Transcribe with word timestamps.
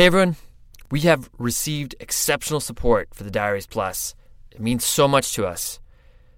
Hey 0.00 0.06
everyone, 0.06 0.36
we 0.90 1.00
have 1.00 1.28
received 1.36 1.94
exceptional 2.00 2.60
support 2.60 3.10
for 3.12 3.22
the 3.22 3.30
Diaries 3.30 3.66
Plus. 3.66 4.14
It 4.50 4.58
means 4.58 4.82
so 4.82 5.06
much 5.06 5.34
to 5.34 5.44
us. 5.44 5.78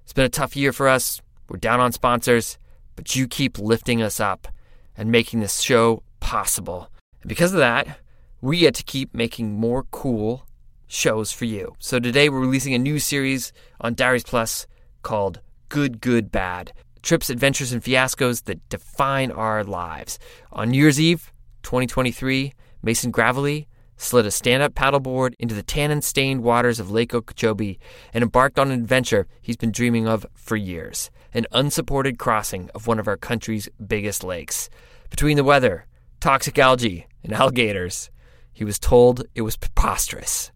It's 0.03 0.13
been 0.13 0.25
a 0.25 0.29
tough 0.29 0.57
year 0.57 0.73
for 0.73 0.89
us. 0.89 1.23
We're 1.49 1.59
down 1.59 1.79
on 1.79 1.93
sponsors, 1.93 2.59
but 2.97 3.15
you 3.15 3.29
keep 3.29 3.61
lifting 3.61 4.03
us 4.03 4.19
up 4.19 4.49
and 4.97 5.13
making 5.13 5.39
this 5.39 5.61
show 5.61 6.03
possible. 6.19 6.91
And 7.21 7.29
because 7.29 7.53
of 7.53 7.61
that, 7.61 8.01
we 8.41 8.59
get 8.59 8.75
to 8.75 8.83
keep 8.83 9.15
making 9.15 9.53
more 9.53 9.85
cool 9.93 10.45
shows 10.89 11.31
for 11.31 11.45
you. 11.45 11.77
So 11.79 12.01
today 12.01 12.29
we're 12.29 12.41
releasing 12.41 12.75
a 12.75 12.81
new 12.81 12.99
series 12.99 13.53
on 13.81 13.95
Diaries 13.95 14.25
Plus 14.25 14.67
called 15.03 15.39
Good, 15.69 16.01
Good, 16.01 16.33
Bad 16.33 16.73
trips, 17.01 17.31
adventures, 17.31 17.73
and 17.73 17.81
fiascos 17.81 18.43
that 18.47 18.69
define 18.69 19.31
our 19.31 19.63
lives. 19.63 20.19
On 20.51 20.71
New 20.71 20.79
Year's 20.79 20.99
Eve, 20.99 21.33
2023, 21.63 22.55
Mason 22.83 23.11
Gravely 23.11 23.69
slid 23.97 24.27
a 24.27 24.31
stand 24.31 24.63
up 24.63 24.75
paddleboard 24.75 25.35
into 25.39 25.55
the 25.55 25.63
tannin 25.63 26.03
stained 26.03 26.43
waters 26.43 26.81
of 26.81 26.91
Lake 26.91 27.15
Okeechobee 27.15 27.79
and 28.13 28.23
embarked 28.23 28.59
on 28.59 28.71
an 28.71 28.81
adventure 28.81 29.27
he's 29.41 29.57
been 29.57 29.71
dreaming 29.71 30.09
of 30.09 30.27
for 30.35 30.57
years 30.57 31.11
an 31.35 31.47
unsupported 31.53 32.19
crossing 32.19 32.69
of 32.75 32.87
one 32.87 32.99
of 32.99 33.09
our 33.09 33.17
country's 33.17 33.69
biggest 33.87 34.23
lakes. 34.23 34.69
Between 35.11 35.37
the 35.37 35.45
weather, 35.45 35.87
toxic 36.21 36.59
algae, 36.59 37.07
and 37.23 37.33
alligators, 37.33 38.11
he 38.53 38.65
was 38.65 38.79
told 38.79 39.25
it 39.35 39.43
was 39.43 39.57
preposterous. 39.57 40.53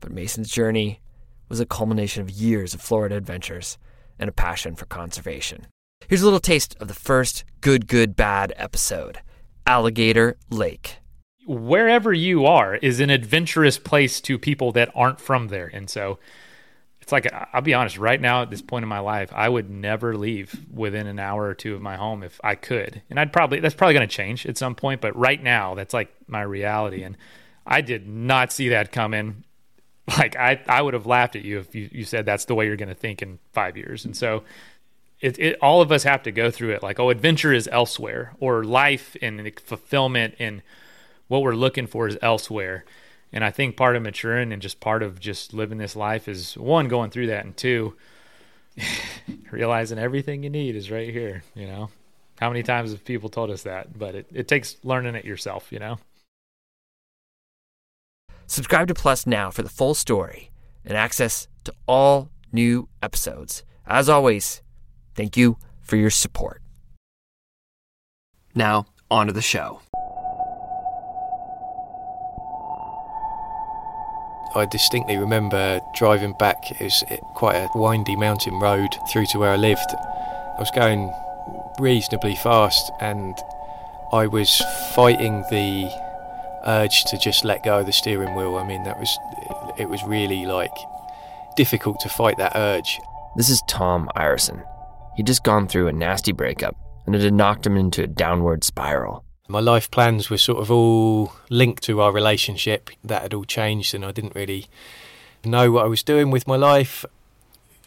But 0.00 0.12
Mason's 0.12 0.50
journey 0.50 1.00
was 1.48 1.60
a 1.60 1.66
culmination 1.66 2.22
of 2.22 2.30
years 2.30 2.74
of 2.74 2.80
Florida 2.80 3.16
adventures 3.16 3.78
and 4.18 4.28
a 4.28 4.32
passion 4.32 4.74
for 4.74 4.84
conservation. 4.86 5.66
Here's 6.06 6.22
a 6.22 6.24
little 6.24 6.40
taste 6.40 6.76
of 6.78 6.88
the 6.88 6.94
first 6.94 7.44
Good, 7.60 7.86
Good, 7.86 8.16
Bad 8.16 8.52
episode 8.56 9.20
Alligator 9.66 10.36
Lake. 10.50 10.98
Wherever 11.48 12.12
you 12.12 12.46
are 12.46 12.74
is 12.76 13.00
an 13.00 13.10
adventurous 13.10 13.78
place 13.78 14.20
to 14.20 14.38
people 14.38 14.72
that 14.72 14.90
aren't 14.94 15.20
from 15.20 15.48
there. 15.48 15.70
And 15.72 15.88
so 15.88 16.18
it's 17.00 17.10
like, 17.10 17.26
I'll 17.54 17.62
be 17.62 17.72
honest, 17.72 17.96
right 17.96 18.20
now 18.20 18.42
at 18.42 18.50
this 18.50 18.60
point 18.60 18.82
in 18.82 18.88
my 18.88 18.98
life, 18.98 19.32
I 19.34 19.48
would 19.48 19.70
never 19.70 20.14
leave 20.14 20.54
within 20.70 21.06
an 21.06 21.18
hour 21.18 21.44
or 21.44 21.54
two 21.54 21.74
of 21.74 21.80
my 21.80 21.96
home 21.96 22.22
if 22.22 22.38
I 22.44 22.54
could. 22.54 23.00
And 23.08 23.18
I'd 23.18 23.32
probably, 23.32 23.60
that's 23.60 23.74
probably 23.74 23.94
going 23.94 24.06
to 24.06 24.14
change 24.14 24.44
at 24.44 24.58
some 24.58 24.74
point. 24.74 25.00
But 25.00 25.16
right 25.16 25.42
now, 25.42 25.74
that's 25.74 25.94
like 25.94 26.14
my 26.26 26.42
reality. 26.42 27.02
And 27.02 27.16
I 27.66 27.80
did 27.80 28.06
not 28.06 28.52
see 28.52 28.68
that 28.68 28.92
coming. 28.92 29.44
Like, 30.16 30.36
I, 30.36 30.58
I 30.66 30.80
would 30.80 30.94
have 30.94 31.04
laughed 31.04 31.36
at 31.36 31.44
you 31.44 31.58
if 31.58 31.74
you, 31.74 31.90
you 31.92 32.04
said 32.04 32.24
that's 32.24 32.46
the 32.46 32.54
way 32.54 32.64
you're 32.64 32.78
going 32.78 32.88
to 32.88 32.94
think 32.94 33.20
in 33.20 33.38
five 33.52 33.76
years. 33.76 34.06
And 34.06 34.16
so, 34.16 34.42
it, 35.20 35.38
it, 35.38 35.58
all 35.60 35.82
of 35.82 35.92
us 35.92 36.02
have 36.04 36.22
to 36.22 36.32
go 36.32 36.50
through 36.50 36.70
it 36.70 36.82
like 36.82 36.98
oh 36.98 37.10
adventure 37.10 37.52
is 37.52 37.68
elsewhere 37.70 38.34
or 38.40 38.64
life 38.64 39.16
and 39.20 39.52
fulfillment 39.60 40.34
and 40.38 40.62
what 41.28 41.42
we're 41.42 41.54
looking 41.54 41.86
for 41.86 42.08
is 42.08 42.18
elsewhere. 42.22 42.84
And 43.32 43.44
i 43.44 43.50
think 43.50 43.76
part 43.76 43.94
of 43.94 44.02
maturing 44.02 44.52
and 44.52 44.62
just 44.62 44.80
part 44.80 45.02
of 45.02 45.20
just 45.20 45.52
living 45.52 45.78
this 45.78 45.94
life 45.94 46.28
is 46.28 46.56
one 46.56 46.88
going 46.88 47.10
through 47.10 47.26
that 47.26 47.44
and 47.44 47.54
two 47.54 47.94
realizing 49.50 49.98
everything 49.98 50.42
you 50.42 50.48
need 50.48 50.74
is 50.74 50.90
right 50.90 51.12
here 51.12 51.42
you 51.54 51.66
know? 51.66 51.90
How 52.40 52.48
many 52.48 52.62
times 52.62 52.92
have 52.92 53.04
people 53.04 53.28
told 53.28 53.50
us 53.50 53.64
that? 53.64 53.98
But 53.98 54.14
it, 54.14 54.26
it 54.32 54.48
takes 54.48 54.76
learning 54.82 55.14
it 55.14 55.26
yourself 55.26 55.70
you 55.70 55.78
know? 55.78 55.98
Subscribe 58.46 58.88
to 58.88 58.94
plus 58.94 59.26
now 59.26 59.50
for 59.50 59.62
the 59.62 59.68
full 59.68 59.94
story 59.94 60.50
and 60.84 60.96
access 60.96 61.48
to 61.64 61.74
all 61.86 62.30
new 62.50 62.88
episodes. 63.02 63.62
As 63.86 64.08
always 64.08 64.62
Thank 65.18 65.36
you 65.36 65.58
for 65.80 65.96
your 65.96 66.10
support. 66.10 66.62
Now, 68.54 68.86
on 69.10 69.26
to 69.26 69.32
the 69.32 69.42
show. 69.42 69.80
I 74.54 74.66
distinctly 74.66 75.16
remember 75.16 75.80
driving 75.94 76.34
back. 76.38 76.70
It 76.70 76.80
was 76.80 77.04
quite 77.34 77.56
a 77.56 77.68
windy 77.74 78.16
mountain 78.16 78.58
road 78.60 78.88
through 79.10 79.26
to 79.26 79.38
where 79.38 79.50
I 79.50 79.56
lived. 79.56 79.90
I 79.90 80.60
was 80.60 80.70
going 80.74 81.12
reasonably 81.78 82.34
fast 82.36 82.90
and 83.00 83.36
I 84.12 84.26
was 84.26 84.62
fighting 84.94 85.44
the 85.50 85.90
urge 86.66 87.04
to 87.04 87.18
just 87.18 87.44
let 87.44 87.62
go 87.62 87.80
of 87.80 87.86
the 87.86 87.92
steering 87.92 88.34
wheel. 88.34 88.56
I 88.56 88.66
mean, 88.66 88.82
that 88.84 88.98
was, 88.98 89.16
it 89.78 89.88
was 89.88 90.02
really 90.04 90.46
like 90.46 90.74
difficult 91.56 92.00
to 92.00 92.08
fight 92.08 92.38
that 92.38 92.52
urge. 92.54 92.98
This 93.36 93.50
is 93.50 93.62
Tom 93.68 94.08
Ireson. 94.16 94.64
He'd 95.16 95.26
just 95.26 95.44
gone 95.44 95.68
through 95.68 95.88
a 95.88 95.92
nasty 95.92 96.32
breakup, 96.32 96.76
and 97.06 97.14
it 97.14 97.22
had 97.22 97.34
knocked 97.34 97.66
him 97.66 97.76
into 97.76 98.02
a 98.02 98.06
downward 98.06 98.64
spiral. 98.64 99.24
My 99.50 99.60
life 99.60 99.90
plans 99.90 100.28
were 100.28 100.36
sort 100.36 100.60
of 100.60 100.70
all 100.70 101.32
linked 101.48 101.82
to 101.84 102.02
our 102.02 102.12
relationship. 102.12 102.90
That 103.02 103.22
had 103.22 103.32
all 103.32 103.44
changed, 103.44 103.94
and 103.94 104.04
I 104.04 104.12
didn't 104.12 104.34
really 104.34 104.66
know 105.42 105.72
what 105.72 105.86
I 105.86 105.88
was 105.88 106.02
doing 106.02 106.30
with 106.30 106.46
my 106.46 106.56
life. 106.56 107.06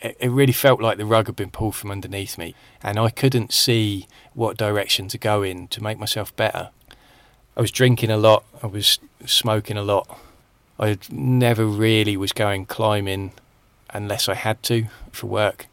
It 0.01 0.31
really 0.31 0.53
felt 0.53 0.81
like 0.81 0.97
the 0.97 1.05
rug 1.05 1.27
had 1.27 1.35
been 1.35 1.51
pulled 1.51 1.75
from 1.75 1.91
underneath 1.91 2.35
me, 2.35 2.55
and 2.81 2.97
I 2.97 3.11
couldn't 3.11 3.53
see 3.53 4.07
what 4.33 4.57
direction 4.57 5.07
to 5.09 5.19
go 5.19 5.43
in 5.43 5.67
to 5.67 5.83
make 5.83 5.99
myself 5.99 6.35
better. 6.35 6.71
I 7.55 7.61
was 7.61 7.69
drinking 7.69 8.09
a 8.09 8.17
lot, 8.17 8.43
I 8.63 8.67
was 8.67 8.97
smoking 9.27 9.77
a 9.77 9.83
lot. 9.83 10.19
I 10.79 10.97
never 11.11 11.67
really 11.67 12.17
was 12.17 12.31
going 12.31 12.65
climbing 12.65 13.33
unless 13.91 14.27
I 14.27 14.33
had 14.33 14.63
to 14.63 14.87
for 15.11 15.27
work. 15.27 15.67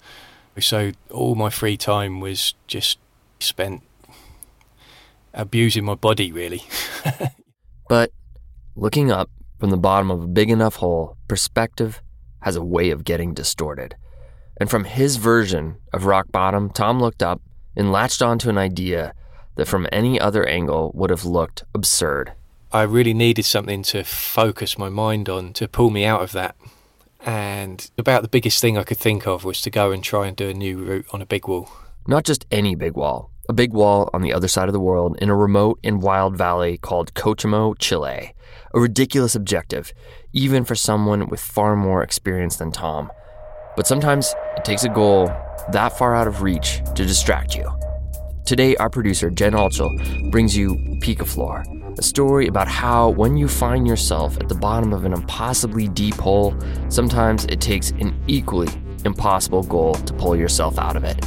So 0.61 0.93
all 1.11 1.35
my 1.35 1.49
free 1.49 1.79
time 1.79 2.21
was 2.21 2.53
just 2.67 2.99
spent 3.41 3.83
abusing 5.35 5.85
my 5.85 5.95
body, 5.95 6.33
really. 6.33 6.63
but 7.89 8.11
looking 8.77 9.11
up 9.11 9.31
from 9.59 9.71
the 9.71 9.77
bottom 9.77 10.11
of 10.11 10.23
a 10.23 10.27
big 10.29 10.51
enough 10.51 10.77
hole, 10.77 11.17
perspective 11.29 12.01
has 12.41 12.57
a 12.57 12.65
way 12.65 12.91
of 12.91 13.05
getting 13.05 13.35
distorted. 13.35 13.97
And 14.61 14.71
from 14.71 14.85
his 14.85 15.17
version 15.17 15.77
of 15.93 16.05
rock 16.05 16.31
bottom, 16.33 16.71
Tom 16.71 17.01
looked 17.01 17.23
up 17.23 17.41
and 17.77 17.93
latched 17.93 18.23
onto 18.23 18.49
an 18.49 18.59
idea 18.59 19.15
that 19.57 19.69
from 19.69 19.87
any 19.93 20.21
other 20.21 20.47
angle 20.47 20.93
would 20.95 21.11
have 21.11 21.25
looked 21.25 21.65
absurd. 21.75 22.33
I 22.73 22.83
really 22.83 23.15
needed 23.15 23.45
something 23.45 23.83
to 23.85 24.05
focus 24.05 24.79
my 24.79 24.89
mind 24.89 25.29
on 25.29 25.53
to 25.55 25.69
pull 25.69 25.91
me 25.91 26.05
out 26.05 26.23
of 26.23 26.33
that 26.33 26.55
and 27.21 27.91
about 27.99 28.23
the 28.23 28.29
biggest 28.29 28.61
thing 28.61 28.79
I 28.79 28.85
could 28.85 28.99
think 28.99 29.27
of 29.27 29.45
was 29.45 29.61
to 29.63 29.71
go 29.71 29.91
and 29.91 30.03
try 30.03 30.27
and 30.27 30.37
do 30.37 30.49
a 30.49 30.55
new 30.55 30.79
route 30.79 31.07
on 31.13 31.21
a 31.21 31.27
big 31.27 31.49
wall. 31.49 31.71
Not 32.07 32.25
just 32.25 32.47
any 32.51 32.75
big 32.75 32.95
wall, 32.95 33.31
a 33.49 33.55
big 33.55 33.73
wall 33.73 34.11
on 34.13 34.21
the 34.21 34.33
other 34.33 34.47
side 34.47 34.69
of 34.69 34.75
the 34.75 34.81
world 34.81 35.17
in 35.23 35.31
a 35.31 35.35
remote 35.37 35.81
and 35.83 36.03
wild 36.03 36.37
valley 36.37 36.77
called 36.77 37.15
Cochamo, 37.15 37.75
Chile. 37.79 38.35
A 38.75 38.81
ridiculous 38.81 39.35
objective, 39.35 39.95
even 40.35 40.65
for 40.65 40.75
someone 40.75 41.29
with 41.29 41.41
far 41.41 41.75
more 41.75 42.03
experience 42.03 42.57
than 42.57 42.71
Tom. 42.71 43.11
But 43.75 43.87
sometimes 43.87 44.35
it 44.59 44.67
takes 44.67 44.85
a 44.85 44.91
goal 44.91 45.29
that 45.73 45.97
far 45.97 46.15
out 46.15 46.29
of 46.29 46.43
reach 46.43 46.83
to 46.95 47.07
distract 47.07 47.57
you. 47.57 47.67
Today, 48.45 48.77
our 48.77 48.91
producer, 48.91 49.31
Jen 49.31 49.53
Altschul, 49.53 50.31
brings 50.31 50.55
you 50.55 50.75
Picaflor, 51.01 51.99
a 51.99 52.03
story 52.03 52.49
about 52.49 52.69
how, 52.69 53.09
when 53.11 53.39
you 53.39 53.49
find 53.49 53.87
yourself 53.87 54.37
at 54.39 54.51
the 54.51 54.55
bottom 54.55 54.93
of 54.93 55.07
an 55.07 55.15
impossibly 55.15 55.89
deep 55.89 56.17
hole, 56.17 56.55
sometimes 56.91 57.47
it 57.47 57.63
takes 57.63 57.93
an 57.93 58.19
equally 58.27 58.69
impossible 59.07 59.63
goal 59.63 59.95
to 59.95 60.13
pull 60.15 60.37
yourself 60.37 60.79
out 60.79 60.97
of 60.97 61.05
it. 61.05 61.25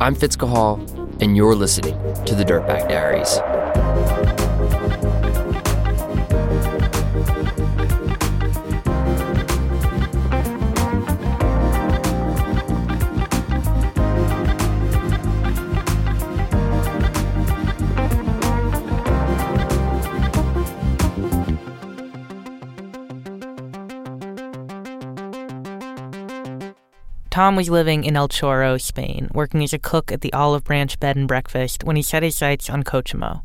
I'm 0.00 0.14
Fitz 0.16 0.36
Cahall, 0.36 1.03
and 1.20 1.36
you're 1.36 1.54
listening 1.54 1.94
to 2.24 2.34
the 2.34 2.44
Dirtbag 2.44 2.88
Diaries. 2.88 4.23
Tom 27.34 27.56
was 27.56 27.68
living 27.68 28.04
in 28.04 28.16
El 28.16 28.28
Chorro, 28.28 28.80
Spain, 28.80 29.28
working 29.34 29.64
as 29.64 29.72
a 29.72 29.78
cook 29.80 30.12
at 30.12 30.20
the 30.20 30.32
Olive 30.32 30.62
Branch 30.62 31.00
Bed 31.00 31.16
and 31.16 31.26
Breakfast 31.26 31.82
when 31.82 31.96
he 31.96 32.00
set 32.02 32.22
his 32.22 32.36
sights 32.36 32.70
on 32.70 32.84
Cochamo. 32.84 33.42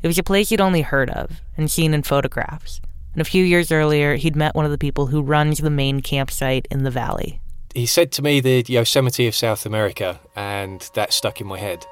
It 0.00 0.06
was 0.06 0.16
a 0.16 0.22
place 0.22 0.50
he'd 0.50 0.60
only 0.60 0.82
heard 0.82 1.10
of 1.10 1.40
and 1.56 1.68
seen 1.68 1.92
in 1.92 2.04
photographs. 2.04 2.80
And 3.14 3.20
a 3.20 3.24
few 3.24 3.44
years 3.44 3.72
earlier, 3.72 4.14
he'd 4.14 4.36
met 4.36 4.54
one 4.54 4.64
of 4.64 4.70
the 4.70 4.78
people 4.78 5.08
who 5.08 5.22
runs 5.22 5.58
the 5.58 5.70
main 5.70 6.02
campsite 6.02 6.68
in 6.70 6.84
the 6.84 6.90
valley. 6.92 7.40
He 7.74 7.84
said 7.84 8.12
to 8.12 8.22
me 8.22 8.38
the 8.38 8.64
Yosemite 8.68 9.26
of 9.26 9.34
South 9.34 9.66
America, 9.66 10.20
and 10.36 10.88
that 10.94 11.12
stuck 11.12 11.40
in 11.40 11.48
my 11.48 11.58
head. 11.58 11.84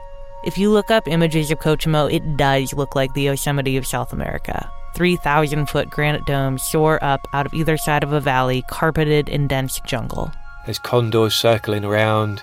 If 0.44 0.56
you 0.56 0.70
look 0.70 0.92
up 0.92 1.08
images 1.08 1.50
of 1.50 1.58
Cochamo, 1.58 2.12
it 2.12 2.36
does 2.36 2.72
look 2.74 2.94
like 2.94 3.12
the 3.14 3.22
Yosemite 3.22 3.76
of 3.76 3.88
South 3.88 4.12
America. 4.12 4.70
3,000 4.94 5.66
foot 5.66 5.90
granite 5.90 6.26
domes 6.26 6.62
soar 6.62 7.02
up 7.02 7.26
out 7.32 7.46
of 7.46 7.54
either 7.54 7.76
side 7.76 8.04
of 8.04 8.12
a 8.12 8.20
valley 8.20 8.62
carpeted 8.70 9.28
in 9.28 9.48
dense 9.48 9.80
jungle. 9.84 10.30
There's 10.64 10.78
condors 10.78 11.34
circling 11.34 11.84
around. 11.84 12.42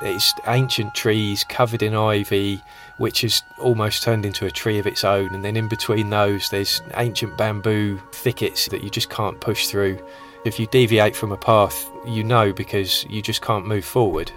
It's 0.00 0.32
ancient 0.46 0.94
trees 0.94 1.44
covered 1.44 1.82
in 1.82 1.94
ivy, 1.94 2.62
which 2.98 3.22
has 3.22 3.42
almost 3.58 4.02
turned 4.02 4.24
into 4.24 4.46
a 4.46 4.50
tree 4.50 4.78
of 4.78 4.86
its 4.86 5.04
own. 5.04 5.34
And 5.34 5.44
then 5.44 5.56
in 5.56 5.68
between 5.68 6.10
those, 6.10 6.48
there's 6.50 6.80
ancient 6.96 7.36
bamboo 7.36 7.98
thickets 8.12 8.68
that 8.68 8.82
you 8.82 8.90
just 8.90 9.10
can't 9.10 9.40
push 9.40 9.66
through. 9.66 9.98
If 10.44 10.60
you 10.60 10.66
deviate 10.68 11.16
from 11.16 11.32
a 11.32 11.36
path, 11.36 11.90
you 12.06 12.22
know 12.22 12.52
because 12.52 13.04
you 13.10 13.22
just 13.22 13.42
can't 13.42 13.66
move 13.66 13.84
forward. 13.84 14.30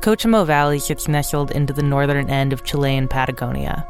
Cochamo 0.00 0.44
Valley 0.44 0.78
sits 0.78 1.08
nestled 1.08 1.50
into 1.50 1.72
the 1.72 1.82
northern 1.82 2.28
end 2.28 2.52
of 2.52 2.64
Chilean 2.64 3.08
Patagonia, 3.08 3.86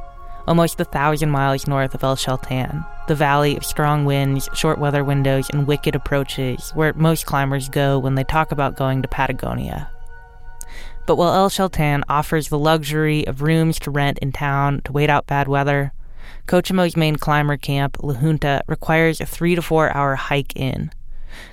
almost 0.46 0.80
a 0.80 0.84
thousand 0.84 1.30
miles 1.30 1.66
north 1.66 1.94
of 1.94 2.04
El 2.04 2.16
Chaltén, 2.16 2.86
the 3.08 3.14
valley 3.14 3.56
of 3.56 3.64
strong 3.64 4.04
winds, 4.04 4.48
short 4.54 4.78
weather 4.78 5.04
windows, 5.04 5.48
and 5.50 5.66
wicked 5.66 5.94
approaches 5.94 6.70
where 6.74 6.92
most 6.94 7.26
climbers 7.26 7.68
go 7.68 7.98
when 7.98 8.14
they 8.14 8.24
talk 8.24 8.52
about 8.52 8.76
going 8.76 9.02
to 9.02 9.08
Patagonia. 9.08 9.90
But 11.06 11.16
while 11.16 11.34
El 11.34 11.50
Chaltén 11.50 12.02
offers 12.08 12.48
the 12.48 12.58
luxury 12.58 13.26
of 13.26 13.42
rooms 13.42 13.78
to 13.80 13.90
rent 13.90 14.18
in 14.20 14.32
town 14.32 14.80
to 14.84 14.92
wait 14.92 15.10
out 15.10 15.26
bad 15.26 15.48
weather, 15.48 15.92
Cochamo's 16.46 16.96
main 16.96 17.16
climber 17.16 17.56
camp, 17.56 18.02
La 18.02 18.14
Junta, 18.14 18.62
requires 18.66 19.20
a 19.20 19.26
three 19.26 19.54
to 19.54 19.62
four 19.62 19.94
hour 19.94 20.14
hike 20.14 20.56
in. 20.56 20.90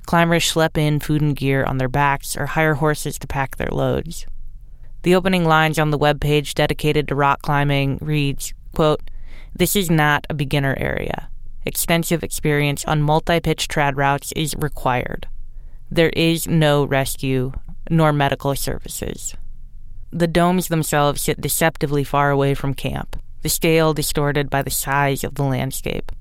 Climbers 0.06 0.44
schlep 0.44 0.78
in 0.78 1.00
food 1.00 1.22
and 1.22 1.36
gear 1.36 1.64
on 1.64 1.78
their 1.78 1.90
backs 1.90 2.38
or 2.38 2.46
hire 2.46 2.76
horses 2.76 3.18
to 3.20 3.28
pack 3.28 3.58
their 3.58 3.70
loads. 3.72 4.26
The 5.04 5.16
opening 5.16 5.46
lines 5.46 5.80
on 5.80 5.90
the 5.90 5.98
webpage 5.98 6.54
dedicated 6.54 7.08
to 7.08 7.16
rock 7.16 7.42
climbing 7.42 7.98
reads, 8.02 8.54
quote, 8.74 9.10
This 9.56 9.76
is 9.76 9.90
not 9.90 10.26
a 10.30 10.34
beginner 10.34 10.76
area. 10.78 11.30
Extensive 11.66 12.24
experience 12.24 12.84
on 12.86 13.02
multi-pitch 13.02 13.68
trad 13.68 13.96
routes 13.96 14.32
is 14.34 14.56
required. 14.58 15.28
There 15.90 16.10
is 16.10 16.48
no 16.48 16.86
rescue 16.86 17.52
nor 17.90 18.14
medical 18.14 18.56
services. 18.56 19.36
The 20.12 20.28
domes 20.28 20.68
themselves 20.68 21.22
sit 21.22 21.40
deceptively 21.40 22.04
far 22.04 22.32
away 22.32 22.54
from 22.54 22.74
camp, 22.74 23.22
the 23.42 23.50
scale 23.50 23.94
distorted 23.94 24.50
by 24.50 24.62
the 24.62 24.70
size 24.70 25.24
of 25.24 25.36
the 25.36 25.44
landscape. 25.44 26.12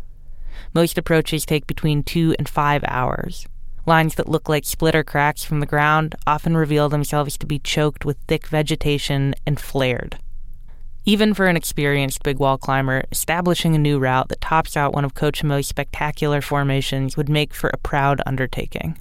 Most 0.75 0.99
approaches 0.99 1.47
take 1.47 1.67
between 1.67 2.03
two 2.03 2.35
and 2.39 2.49
five 2.49 2.85
hours. 2.87 3.47
Lines 3.87 4.15
that 4.17 4.29
look 4.29 4.49
like 4.49 4.65
splitter 4.65 5.03
cracks 5.03 5.43
from 5.43 5.61
the 5.61 5.67
ground 5.67 6.15
often 6.27 6.57
reveal 6.57 6.89
themselves 6.89 7.37
to 7.39 7.47
be 7.47 7.59
choked 7.59 8.05
with 8.05 8.19
thick 8.29 8.47
vegetation 8.47 9.35
and 9.47 9.59
flared. 9.59 10.19
Even 11.07 11.33
for 11.33 11.47
an 11.47 11.57
experienced 11.57 12.23
big 12.23 12.39
wall 12.39 12.59
climber, 12.59 13.05
establishing 13.11 13.75
a 13.75 13.79
new 13.79 13.99
route 13.99 14.29
that 14.29 14.41
tops 14.41 14.77
out 14.77 14.93
one 14.93 15.05
of 15.05 15.15
Cochamo's 15.15 15.67
spectacular 15.67 16.41
formations 16.41 17.17
would 17.17 17.29
make 17.29 17.55
for 17.55 17.71
a 17.71 17.79
proud 17.79 18.21
undertaking. 18.27 18.99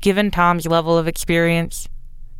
Given 0.00 0.30
Tom's 0.30 0.66
level 0.66 0.96
of 0.96 1.06
experience, 1.06 1.88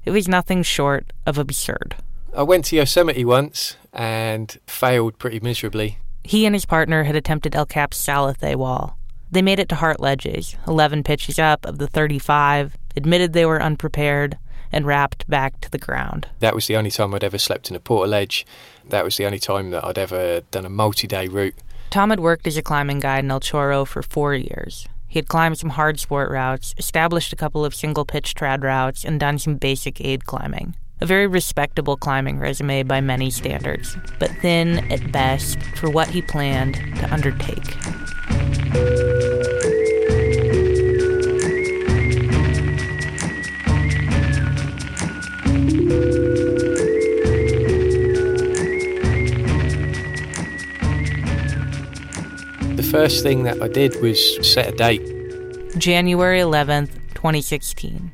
it 0.06 0.12
was 0.12 0.26
nothing 0.26 0.62
short 0.62 1.12
of 1.26 1.36
absurd. 1.36 1.96
I 2.34 2.42
went 2.42 2.64
to 2.66 2.76
Yosemite 2.76 3.24
once 3.24 3.76
and 3.92 4.56
failed 4.66 5.18
pretty 5.18 5.40
miserably. 5.40 5.98
He 6.24 6.46
and 6.46 6.54
his 6.54 6.64
partner 6.64 7.04
had 7.04 7.16
attempted 7.16 7.54
El 7.54 7.66
Cap's 7.66 7.98
Salathe 7.98 8.56
wall. 8.56 8.96
They 9.30 9.42
made 9.42 9.58
it 9.58 9.68
to 9.68 9.74
Heart 9.74 10.00
Ledges, 10.00 10.56
11 10.66 11.02
pitches 11.04 11.38
up 11.38 11.66
of 11.66 11.78
the 11.78 11.86
35, 11.86 12.76
admitted 12.96 13.32
they 13.32 13.46
were 13.46 13.62
unprepared, 13.62 14.38
and 14.72 14.86
wrapped 14.86 15.28
back 15.28 15.60
to 15.60 15.70
the 15.70 15.78
ground. 15.78 16.28
That 16.40 16.54
was 16.54 16.66
the 16.66 16.76
only 16.76 16.90
time 16.90 17.14
I'd 17.14 17.24
ever 17.24 17.38
slept 17.38 17.70
in 17.70 17.76
a 17.76 17.80
portaledge. 17.80 18.44
That 18.88 19.04
was 19.04 19.16
the 19.16 19.26
only 19.26 19.38
time 19.38 19.70
that 19.70 19.84
I'd 19.84 19.98
ever 19.98 20.42
done 20.50 20.64
a 20.64 20.70
multi 20.70 21.06
day 21.06 21.28
route. 21.28 21.54
Tom 21.90 22.10
had 22.10 22.20
worked 22.20 22.46
as 22.46 22.56
a 22.56 22.62
climbing 22.62 23.00
guide 23.00 23.24
in 23.24 23.30
El 23.30 23.40
Chorro 23.40 23.86
for 23.86 24.02
four 24.02 24.34
years. 24.34 24.86
He 25.08 25.18
had 25.18 25.26
climbed 25.26 25.58
some 25.58 25.70
hard 25.70 25.98
sport 25.98 26.30
routes, 26.30 26.72
established 26.78 27.32
a 27.32 27.36
couple 27.36 27.64
of 27.64 27.74
single 27.74 28.04
pitch 28.04 28.34
trad 28.34 28.62
routes, 28.62 29.04
and 29.04 29.18
done 29.18 29.40
some 29.40 29.56
basic 29.56 30.00
aid 30.00 30.24
climbing. 30.24 30.76
A 31.00 31.06
very 31.06 31.26
respectable 31.26 31.96
climbing 31.96 32.38
resume 32.38 32.84
by 32.84 33.00
many 33.00 33.30
standards, 33.30 33.96
but 34.20 34.30
thin 34.40 34.90
at 34.92 35.10
best 35.10 35.60
for 35.74 35.90
what 35.90 36.08
he 36.08 36.22
planned 36.22 36.74
to 36.74 37.12
undertake. 37.12 37.76
The 52.76 52.88
first 52.90 53.22
thing 53.22 53.44
that 53.44 53.62
I 53.62 53.68
did 53.68 54.02
was 54.02 54.18
set 54.44 54.66
a 54.66 54.76
date. 54.76 55.00
January 55.78 56.40
11th, 56.40 56.90
2016. 57.14 58.10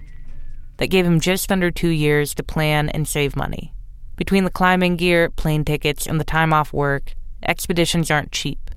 That 0.77 0.89
gave 0.89 1.07
him 1.07 1.19
just 1.19 1.51
under 1.51 1.71
two 1.71 1.89
years 1.89 2.35
to 2.35 2.43
plan 2.43 2.91
and 2.91 3.09
save 3.09 3.35
money. 3.37 3.73
Between 4.17 4.45
the 4.45 4.51
climbing 4.51 4.97
gear, 4.97 5.31
plane 5.31 5.65
tickets, 5.65 6.07
and 6.07 6.21
the 6.21 6.25
time 6.25 6.53
off 6.53 6.75
work, 6.75 7.15
expeditions 7.43 8.11
aren't 8.11 8.33
cheap. 8.33 8.71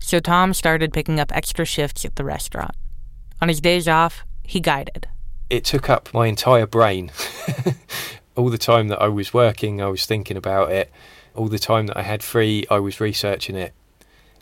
So 0.00 0.18
Tom 0.18 0.54
started 0.54 0.92
picking 0.92 1.20
up 1.20 1.30
extra 1.32 1.64
shifts 1.64 2.04
at 2.04 2.16
the 2.16 2.24
restaurant. 2.24 2.74
On 3.40 3.48
his 3.48 3.60
days 3.60 3.86
off, 3.86 4.24
he 4.42 4.58
guided. 4.58 5.06
It 5.50 5.64
took 5.64 5.88
up 5.88 6.12
my 6.12 6.26
entire 6.26 6.66
brain. 6.66 7.12
All 8.36 8.50
the 8.50 8.58
time 8.58 8.88
that 8.88 9.00
I 9.00 9.06
was 9.06 9.32
working, 9.32 9.80
I 9.80 9.86
was 9.86 10.06
thinking 10.06 10.36
about 10.36 10.72
it. 10.72 10.90
All 11.36 11.46
the 11.46 11.58
time 11.58 11.86
that 11.86 11.96
I 11.96 12.02
had 12.02 12.22
free, 12.22 12.64
I 12.68 12.80
was 12.80 13.00
researching 13.00 13.54
it. 13.54 13.72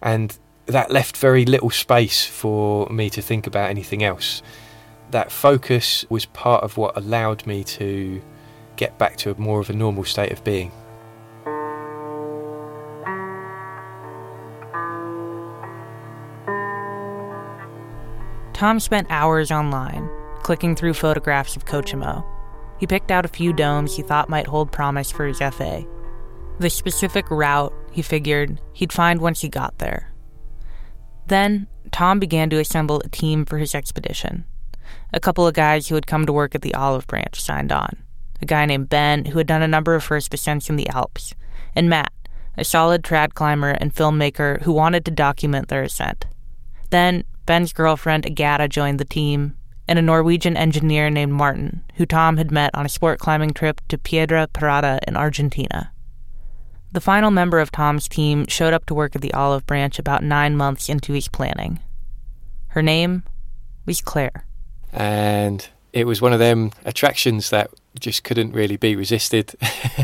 And 0.01 0.37
that 0.67 0.91
left 0.91 1.17
very 1.17 1.45
little 1.45 1.69
space 1.69 2.25
for 2.25 2.89
me 2.89 3.11
to 3.11 3.21
think 3.21 3.47
about 3.47 3.69
anything 3.69 4.03
else. 4.03 4.43
That 5.11 5.31
focus 5.31 6.07
was 6.09 6.25
part 6.25 6.65
of 6.65 6.79
what 6.79 6.97
allowed 6.97 7.47
me 7.47 7.65
to 7.65 8.23
get 8.77 8.97
back 8.97 9.17
to 9.19 9.31
a 9.31 9.39
more 9.39 9.61
of 9.61 9.69
a 9.69 9.75
normal 9.75 10.05
state 10.05 10.33
of 10.33 10.43
being. 10.43 10.73
Tom 18.55 18.81
spent 18.81 19.07
hours 19.11 19.51
online, 19.51 20.09
clicking 20.43 20.75
through 20.77 20.95
photographs 20.95 21.57
of 21.57 21.67
Cochamo. 21.67 22.25
He 22.83 22.87
picked 22.89 23.13
out 23.13 23.25
a 23.25 23.29
few 23.29 23.53
domes 23.53 23.95
he 23.95 24.03
thought 24.03 24.29
might 24.29 24.49
hold 24.49 24.73
promise 24.73 25.09
for 25.09 25.25
his 25.25 25.39
FA. 25.39 25.85
The 26.59 26.69
specific 26.69 27.31
route, 27.31 27.73
he 27.93 28.03
figured, 28.03 28.61
he'd 28.73 28.93
find 28.93 29.21
once 29.21 29.41
he 29.41 29.49
got 29.49 29.79
there. 29.79 30.13
Then, 31.29 31.69
Tom 31.93 32.19
began 32.19 32.51
to 32.51 32.59
assemble 32.59 33.01
a 33.05 33.09
team 33.09 33.45
for 33.45 33.59
his 33.59 33.73
expedition. 33.73 34.47
A 35.13 35.21
couple 35.21 35.47
of 35.47 35.55
guys 35.55 35.87
who 35.87 35.95
had 35.95 36.09
come 36.09 36.27
to 36.27 36.33
work 36.33 36.57
at 36.57 36.63
the 36.63 36.75
Olive 36.75 37.07
Branch 37.07 37.41
signed 37.41 37.71
on. 37.71 38.03
A 38.41 38.47
guy 38.47 38.67
named 38.67 38.89
Ben, 38.89 39.27
who 39.27 39.39
had 39.39 39.47
done 39.47 39.63
a 39.63 39.69
number 39.69 39.95
of 39.95 40.03
first 40.03 40.35
ascents 40.35 40.69
in 40.69 40.75
the 40.75 40.89
Alps, 40.89 41.37
and 41.77 41.89
Matt, 41.89 42.13
a 42.59 42.65
solid 42.65 43.05
trad 43.05 43.35
climber 43.35 43.71
and 43.71 43.95
filmmaker 43.95 44.61
who 44.63 44.73
wanted 44.73 45.05
to 45.05 45.13
document 45.13 45.69
their 45.69 45.85
ascent. 45.85 46.27
Then, 46.91 47.23
Ben's 47.47 47.73
girlfriend 47.73 48.27
Agata 48.27 48.67
joined 48.67 48.99
the 48.99 49.05
team, 49.05 49.57
and 49.93 49.99
a 49.99 50.03
Norwegian 50.03 50.57
engineer 50.57 51.11
named 51.11 51.35
Martin, 51.35 51.85
who 51.97 52.07
Tom 52.07 52.39
had 52.39 52.51
met 52.51 52.71
on 52.73 52.87
a 52.87 52.89
sport 52.89 53.19
climbing 53.19 53.51
trip 53.51 53.79
to 53.89 53.99
Piedra 53.99 54.49
Parada 54.55 54.99
in 55.07 55.19
Argentina. 55.19 55.93
The 56.93 57.01
final 57.03 57.31
member 57.31 57.59
of 57.59 57.71
Tom's 57.71 58.09
team 58.09 58.47
showed 58.49 58.73
up 58.73 58.87
to 58.87 58.95
work 58.95 59.15
at 59.15 59.21
the 59.21 59.35
Olive 59.35 59.67
Branch 59.67 59.99
about 59.99 60.25
nine 60.25 60.57
months 60.57 60.89
into 60.89 61.13
his 61.13 61.29
planning. 61.29 61.79
Her 62.69 62.81
name 62.81 63.25
was 63.85 64.01
Claire. 64.01 64.47
And 64.95 65.69
it 65.93 66.07
was 66.07 66.23
one 66.23 66.33
of 66.33 66.39
them 66.39 66.73
attractions 66.87 67.51
that 67.51 67.71
just 68.01 68.25
couldn't 68.25 68.53
really 68.53 68.79
be 68.79 68.97
resisted. 68.97 69.55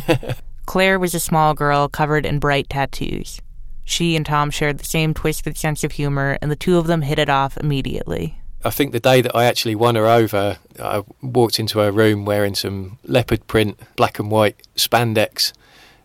Claire 0.67 0.99
was 0.99 1.15
a 1.15 1.21
small 1.21 1.55
girl 1.55 1.89
covered 1.89 2.27
in 2.27 2.41
bright 2.41 2.69
tattoos. 2.69 3.41
She 3.85 4.17
and 4.17 4.27
Tom 4.27 4.51
shared 4.51 4.77
the 4.77 4.85
same 4.85 5.15
twisted 5.15 5.57
sense 5.57 5.83
of 5.83 5.93
humor, 5.93 6.37
and 6.43 6.51
the 6.51 6.57
two 6.57 6.77
of 6.77 6.89
them 6.89 7.01
hit 7.01 7.19
it 7.19 7.31
off 7.31 7.57
immediately. 7.57 8.39
I 8.65 8.71
think 8.71 8.93
the 8.93 9.01
day 9.01 9.21
that 9.21 9.35
I 9.37 9.45
actually 9.45 9.77
won 9.77 9.95
her 9.95 10.07
over, 10.07 10.59
I 10.81 11.05
walked 11.23 11.61
into 11.61 11.79
her 11.79 11.93
room 11.93 12.25
wearing 12.25 12.55
some 12.55 12.99
leopard 13.05 13.47
print, 13.47 13.79
black 13.97 14.19
and 14.19 14.31
white 14.31 14.67
spandex, 14.77 15.53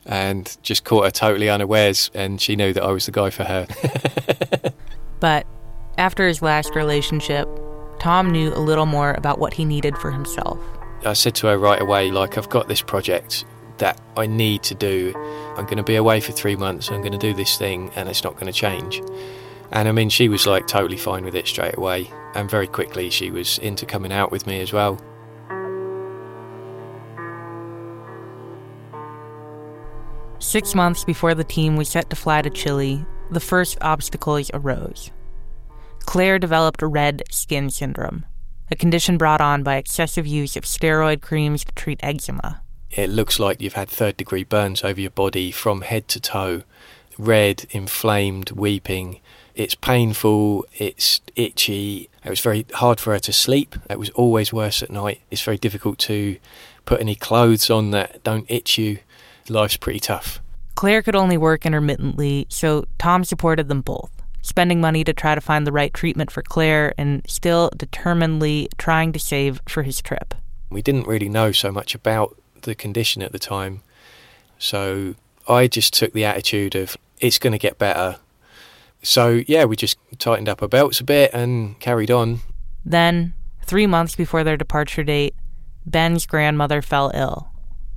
and 0.06 0.56
just 0.62 0.84
caught 0.84 1.06
her 1.06 1.12
totally 1.12 1.50
unawares, 1.50 2.12
and 2.14 2.40
she 2.40 2.56
knew 2.56 2.72
that 2.74 2.84
I 2.84 2.92
was 2.92 3.06
the 3.08 3.12
guy 3.12 3.32
for 3.32 3.44
her. 3.44 3.68
but 5.20 5.48
after 5.98 6.28
his 6.28 6.42
last 6.42 6.76
relationship, 6.76 7.48
Tom 8.00 8.30
knew 8.30 8.54
a 8.54 8.60
little 8.60 8.86
more 8.86 9.14
about 9.14 9.40
what 9.40 9.54
he 9.54 9.66
needed 9.66 9.98
for 9.98 10.12
himself. 10.12 10.60
I 11.06 11.14
said 11.14 11.36
to 11.36 11.48
her 11.48 11.58
right 11.58 11.82
away, 11.82 12.12
like, 12.12 12.38
I've 12.38 12.50
got 12.50 12.68
this 12.68 12.82
project 12.82 13.46
that 13.78 14.00
I 14.16 14.28
need 14.28 14.62
to 14.64 14.76
do. 14.76 15.14
I'm 15.58 15.66
going 15.66 15.78
to 15.78 15.84
be 15.84 15.96
away 15.96 16.20
for 16.20 16.32
three 16.32 16.56
months. 16.56 16.90
I'm 16.90 17.02
going 17.02 17.14
to 17.14 17.18
do 17.18 17.34
this 17.34 17.58
thing, 17.58 17.92
and 17.96 18.08
it's 18.10 18.24
not 18.24 18.34
going 18.34 18.46
to 18.46 18.54
change. 18.54 19.02
And 19.74 19.88
I 19.88 19.92
mean, 19.92 20.10
she 20.10 20.30
was 20.30 20.46
like 20.46 20.68
totally 20.68 20.98
fine 20.98 21.25
with 21.25 21.36
it 21.36 21.48
straight 21.48 21.77
away. 21.77 22.10
And 22.36 22.50
very 22.50 22.68
quickly, 22.68 23.10
she 23.10 23.32
was 23.32 23.58
into 23.58 23.86
coming 23.86 24.13
out 24.13 24.32
with 24.32 24.48
me 24.48 24.62
as 24.62 24.72
well. 24.72 25.00
Six 30.39 30.75
months 30.75 31.03
before 31.03 31.34
the 31.34 31.44
team 31.44 31.75
was 31.75 31.89
set 31.89 32.10
to 32.12 32.15
fly 32.15 32.44
to 32.44 32.50
Chile, 32.50 33.03
the 33.32 33.39
first 33.39 33.77
obstacles 33.82 34.51
arose. 34.53 35.10
Claire 36.01 36.38
developed 36.38 36.82
red 36.84 37.24
skin 37.32 37.70
syndrome, 37.70 38.25
a 38.70 38.75
condition 38.75 39.18
brought 39.18 39.42
on 39.42 39.63
by 39.63 39.77
excessive 39.77 40.27
use 40.27 40.56
of 40.56 40.65
steroid 40.65 41.22
creams 41.22 41.63
to 41.63 41.72
treat 41.74 42.00
eczema. 42.03 42.62
it 42.92 43.10
looks 43.10 43.39
like 43.39 43.60
you've 43.62 43.74
had 43.74 43.89
third 43.89 44.18
degree 44.18 44.44
burns 44.44 44.84
over 44.84 45.01
your 45.01 45.10
body 45.10 45.50
from 45.50 45.82
head 45.82 46.08
to 46.10 46.20
toe, 46.20 46.62
red, 47.18 47.65
inflamed, 47.72 48.51
weeping. 48.51 49.20
It's 49.56 49.76
painful, 49.76 50.66
it's 50.78 51.22
itchy. 51.36 52.10
It 52.24 52.30
was 52.30 52.40
very 52.40 52.66
hard 52.74 53.00
for 53.00 53.14
her 53.14 53.20
to 53.20 53.34
sleep. 53.34 53.76
It 53.90 54.00
was 54.00 54.10
always 54.12 54.52
worse 54.52 54.82
at 54.82 54.90
night. 54.90 55.22
It's 55.30 55.44
very 55.44 55.58
difficult 55.58 56.00
to 56.00 56.38
put 56.86 57.02
any 57.02 57.16
clothes 57.16 57.70
on 57.70 57.92
that 57.92 58.24
don't 58.24 58.50
itch 58.50 58.78
you. 58.78 59.00
Life's 59.50 59.78
pretty 59.78 60.00
tough. 60.00 60.40
Claire 60.76 61.02
could 61.02 61.16
only 61.16 61.38
work 61.38 61.66
intermittently, 61.66 62.48
so 62.50 62.86
Tom 62.98 63.24
supported 63.24 63.68
them 63.68 63.82
both, 63.82 64.12
spending 64.42 64.82
money 64.82 65.04
to 65.04 65.14
try 65.14 65.36
to 65.36 65.42
find 65.42 65.68
the 65.68 65.72
right 65.72 65.94
treatment 65.94 66.32
for 66.32 66.42
Claire 66.42 66.94
and 66.98 67.22
still 67.28 67.70
determinedly 67.78 68.70
trying 68.78 69.14
to 69.14 69.20
save 69.20 69.62
for 69.68 69.84
his 69.84 70.02
trip. 70.02 70.34
We 70.70 70.82
didn't 70.82 71.08
really 71.08 71.30
know 71.30 71.52
so 71.52 71.72
much 71.72 71.94
about 71.94 72.36
the 72.64 72.74
condition 72.74 73.22
at 73.22 73.32
the 73.32 73.40
time, 73.40 73.82
so 74.58 75.16
I 75.48 75.68
just 75.68 75.94
took 75.94 76.14
the 76.14 76.26
attitude 76.26 76.74
of 76.74 76.98
it's 77.20 77.38
going 77.38 77.54
to 77.54 77.60
get 77.60 77.78
better. 77.78 78.18
So, 79.04 79.44
yeah, 79.48 79.66
we 79.66 79.76
just 79.76 79.98
tightened 80.18 80.50
up 80.50 80.62
our 80.62 80.68
belts 80.68 81.00
a 81.00 81.04
bit 81.04 81.32
and 81.34 81.80
carried 81.80 82.10
on. 82.10 82.40
Then, 82.86 83.34
three 83.64 83.86
months 83.86 84.16
before 84.16 84.44
their 84.44 84.58
departure 84.58 85.04
date, 85.04 85.36
Ben's 85.86 86.26
grandmother 86.26 86.82
fell 86.82 87.12
ill, 87.14 87.50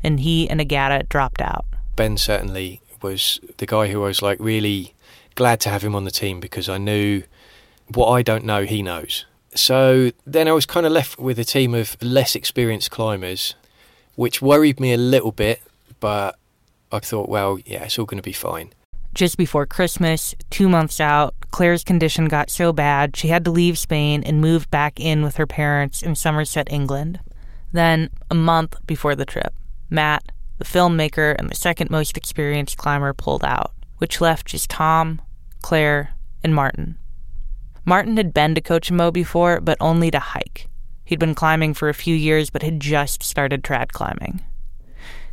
and 0.02 0.20
he 0.20 0.50
and 0.50 0.60
Agata 0.60 1.06
dropped 1.08 1.40
out. 1.40 1.64
Ben 1.94 2.16
certainly 2.16 2.80
was 3.02 3.40
the 3.58 3.66
guy 3.66 3.88
who 3.88 4.02
I 4.02 4.08
was 4.08 4.20
like 4.20 4.38
really 4.40 4.94
glad 5.36 5.60
to 5.60 5.68
have 5.68 5.82
him 5.82 5.94
on 5.94 6.04
the 6.04 6.10
team 6.10 6.40
because 6.40 6.68
I 6.68 6.78
knew 6.78 7.22
what 7.94 8.08
I 8.08 8.22
don't 8.22 8.44
know, 8.44 8.64
he 8.64 8.82
knows. 8.82 9.26
So 9.54 10.10
then 10.26 10.48
I 10.48 10.52
was 10.52 10.66
kind 10.66 10.84
of 10.84 10.92
left 10.92 11.18
with 11.18 11.38
a 11.38 11.44
team 11.44 11.74
of 11.74 11.96
less 12.02 12.34
experienced 12.34 12.90
climbers, 12.90 13.54
which 14.16 14.42
worried 14.42 14.80
me 14.80 14.92
a 14.92 14.98
little 14.98 15.32
bit, 15.32 15.62
but 16.00 16.36
I 16.90 16.98
thought, 16.98 17.28
well, 17.28 17.58
yeah, 17.64 17.84
it's 17.84 17.98
all 17.98 18.04
going 18.06 18.18
to 18.18 18.22
be 18.22 18.32
fine. 18.32 18.72
Just 19.16 19.38
before 19.38 19.64
Christmas, 19.64 20.34
two 20.50 20.68
months 20.68 21.00
out, 21.00 21.34
Claire's 21.50 21.82
condition 21.82 22.26
got 22.26 22.50
so 22.50 22.70
bad 22.70 23.16
she 23.16 23.28
had 23.28 23.46
to 23.46 23.50
leave 23.50 23.78
Spain 23.78 24.22
and 24.22 24.42
move 24.42 24.70
back 24.70 25.00
in 25.00 25.22
with 25.22 25.38
her 25.38 25.46
parents 25.46 26.02
in 26.02 26.14
Somerset, 26.14 26.70
England. 26.70 27.20
Then, 27.72 28.10
a 28.30 28.34
month 28.34 28.76
before 28.86 29.14
the 29.14 29.24
trip, 29.24 29.54
Matt, 29.88 30.32
the 30.58 30.66
filmmaker 30.66 31.34
and 31.38 31.48
the 31.48 31.54
second 31.54 31.88
most 31.88 32.18
experienced 32.18 32.76
climber, 32.76 33.14
pulled 33.14 33.42
out, 33.42 33.72
which 33.96 34.20
left 34.20 34.48
just 34.48 34.68
Tom, 34.68 35.22
Claire, 35.62 36.10
and 36.44 36.54
Martin. 36.54 36.98
Martin 37.86 38.18
had 38.18 38.34
been 38.34 38.54
to 38.54 38.60
Cochamo 38.60 39.10
before, 39.10 39.62
but 39.62 39.78
only 39.80 40.10
to 40.10 40.18
hike. 40.18 40.68
He'd 41.06 41.18
been 41.18 41.34
climbing 41.34 41.72
for 41.72 41.88
a 41.88 41.94
few 41.94 42.14
years, 42.14 42.50
but 42.50 42.62
had 42.62 42.80
just 42.80 43.22
started 43.22 43.62
trad 43.64 43.92
climbing. 43.92 44.42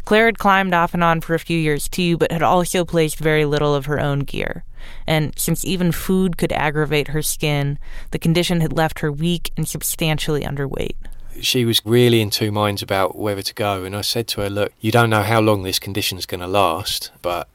Claire 0.05 0.25
had 0.25 0.39
climbed 0.39 0.73
off 0.73 0.93
and 0.93 1.03
on 1.03 1.21
for 1.21 1.33
a 1.33 1.39
few 1.39 1.57
years 1.57 1.87
too, 1.87 2.17
but 2.17 2.31
had 2.31 2.43
also 2.43 2.83
placed 2.83 3.19
very 3.19 3.45
little 3.45 3.73
of 3.73 3.85
her 3.85 3.99
own 3.99 4.19
gear. 4.19 4.63
And 5.07 5.37
since 5.37 5.63
even 5.63 5.91
food 5.91 6.37
could 6.37 6.51
aggravate 6.51 7.09
her 7.09 7.21
skin, 7.21 7.79
the 8.11 8.19
condition 8.19 8.59
had 8.59 8.73
left 8.73 8.99
her 8.99 9.11
weak 9.11 9.51
and 9.55 9.67
substantially 9.67 10.43
underweight 10.43 10.95
she 11.39 11.65
was 11.65 11.81
really 11.85 12.21
in 12.21 12.29
two 12.29 12.51
minds 12.51 12.81
about 12.81 13.17
whether 13.17 13.41
to 13.41 13.53
go. 13.53 13.83
And 13.83 13.95
I 13.95 14.01
said 14.01 14.27
to 14.29 14.41
her, 14.41 14.49
Look, 14.49 14.73
you 14.79 14.91
don't 14.91 15.09
know 15.09 15.23
how 15.23 15.41
long 15.41 15.63
this 15.63 15.79
condition's 15.79 16.25
going 16.25 16.41
to 16.41 16.47
last, 16.47 17.11
but 17.21 17.47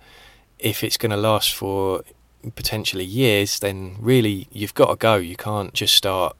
if 0.59 0.83
it's 0.83 0.97
going 0.97 1.11
to 1.11 1.17
last 1.17 1.55
for 1.55 2.03
potentially 2.55 3.05
years, 3.05 3.59
then 3.59 3.97
really 3.99 4.49
you've 4.51 4.75
got 4.75 4.91
to 4.91 4.97
go. 4.97 5.17
You 5.17 5.37
can't 5.37 5.73
just 5.75 5.95
start 5.95 6.37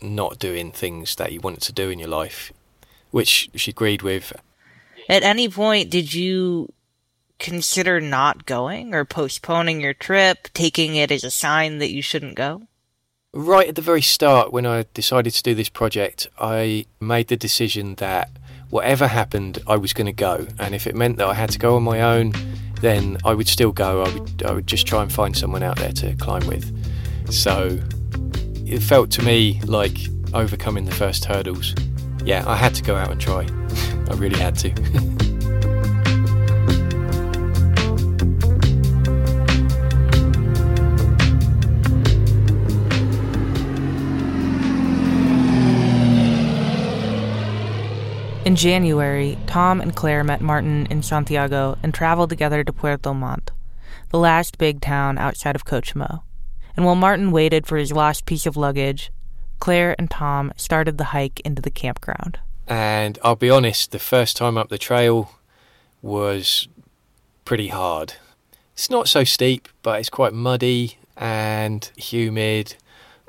not 0.00 0.38
doing 0.38 0.72
things 0.72 1.16
that 1.16 1.32
you 1.32 1.40
wanted 1.40 1.62
to 1.62 1.72
do 1.72 1.90
in 1.90 1.98
your 1.98 2.08
life, 2.08 2.52
which 3.10 3.50
she 3.54 3.70
agreed 3.70 4.02
with. 4.02 4.32
At 5.08 5.22
any 5.22 5.48
point, 5.48 5.90
did 5.90 6.12
you 6.12 6.72
consider 7.38 8.00
not 8.00 8.46
going 8.46 8.94
or 8.94 9.04
postponing 9.04 9.80
your 9.80 9.94
trip, 9.94 10.48
taking 10.52 10.96
it 10.96 11.10
as 11.10 11.24
a 11.24 11.30
sign 11.30 11.78
that 11.78 11.90
you 11.90 12.02
shouldn't 12.02 12.34
go? 12.34 12.68
right 13.32 13.68
at 13.68 13.74
the 13.76 13.82
very 13.82 14.02
start, 14.02 14.52
when 14.52 14.66
I 14.66 14.84
decided 14.94 15.32
to 15.34 15.42
do 15.42 15.54
this 15.54 15.68
project, 15.68 16.28
I 16.38 16.86
made 17.00 17.28
the 17.28 17.36
decision 17.36 17.94
that 17.96 18.30
whatever 18.70 19.06
happened, 19.06 19.58
I 19.66 19.76
was 19.76 19.92
going 19.92 20.06
to 20.06 20.12
go. 20.12 20.46
And 20.58 20.74
if 20.74 20.86
it 20.86 20.94
meant 20.94 21.18
that 21.18 21.26
I 21.26 21.34
had 21.34 21.50
to 21.50 21.58
go 21.58 21.76
on 21.76 21.82
my 21.82 22.00
own, 22.00 22.32
then 22.80 23.18
I 23.24 23.34
would 23.34 23.48
still 23.48 23.72
go. 23.72 24.02
I 24.02 24.12
would, 24.12 24.42
I 24.42 24.52
would 24.52 24.66
just 24.66 24.86
try 24.86 25.02
and 25.02 25.12
find 25.12 25.36
someone 25.36 25.62
out 25.62 25.76
there 25.76 25.92
to 25.92 26.14
climb 26.16 26.46
with. 26.46 26.74
So 27.32 27.78
it 28.66 28.80
felt 28.80 29.10
to 29.12 29.22
me 29.22 29.60
like 29.64 29.96
overcoming 30.34 30.84
the 30.84 30.94
first 30.94 31.24
hurdles. 31.24 31.74
Yeah, 32.28 32.44
I 32.46 32.56
had 32.56 32.74
to 32.74 32.82
go 32.82 32.94
out 32.94 33.10
and 33.10 33.18
try. 33.18 33.46
I 34.10 34.14
really 34.16 34.38
had 34.38 34.54
to. 34.56 34.68
In 48.44 48.56
January, 48.56 49.38
Tom 49.46 49.80
and 49.80 49.96
Claire 49.96 50.22
met 50.22 50.42
Martin 50.42 50.86
in 50.90 51.02
Santiago 51.02 51.78
and 51.82 51.94
traveled 51.94 52.28
together 52.28 52.62
to 52.62 52.74
Puerto 52.74 53.14
Montt, 53.14 53.52
the 54.10 54.18
last 54.18 54.58
big 54.58 54.82
town 54.82 55.16
outside 55.16 55.56
of 55.56 55.64
Cochamo. 55.64 56.20
And 56.76 56.84
while 56.84 56.94
Martin 56.94 57.30
waited 57.30 57.66
for 57.66 57.78
his 57.78 57.90
lost 57.90 58.26
piece 58.26 58.44
of 58.44 58.54
luggage, 58.54 59.10
Claire 59.58 59.94
and 59.98 60.10
Tom 60.10 60.52
started 60.56 60.98
the 60.98 61.04
hike 61.04 61.40
into 61.40 61.62
the 61.62 61.70
campground. 61.70 62.38
And 62.66 63.18
I'll 63.24 63.36
be 63.36 63.50
honest, 63.50 63.92
the 63.92 63.98
first 63.98 64.36
time 64.36 64.58
up 64.58 64.68
the 64.68 64.78
trail 64.78 65.30
was 66.02 66.68
pretty 67.44 67.68
hard. 67.68 68.14
It's 68.74 68.90
not 68.90 69.08
so 69.08 69.24
steep, 69.24 69.68
but 69.82 69.98
it's 69.98 70.10
quite 70.10 70.32
muddy 70.32 70.98
and 71.16 71.90
humid 71.96 72.76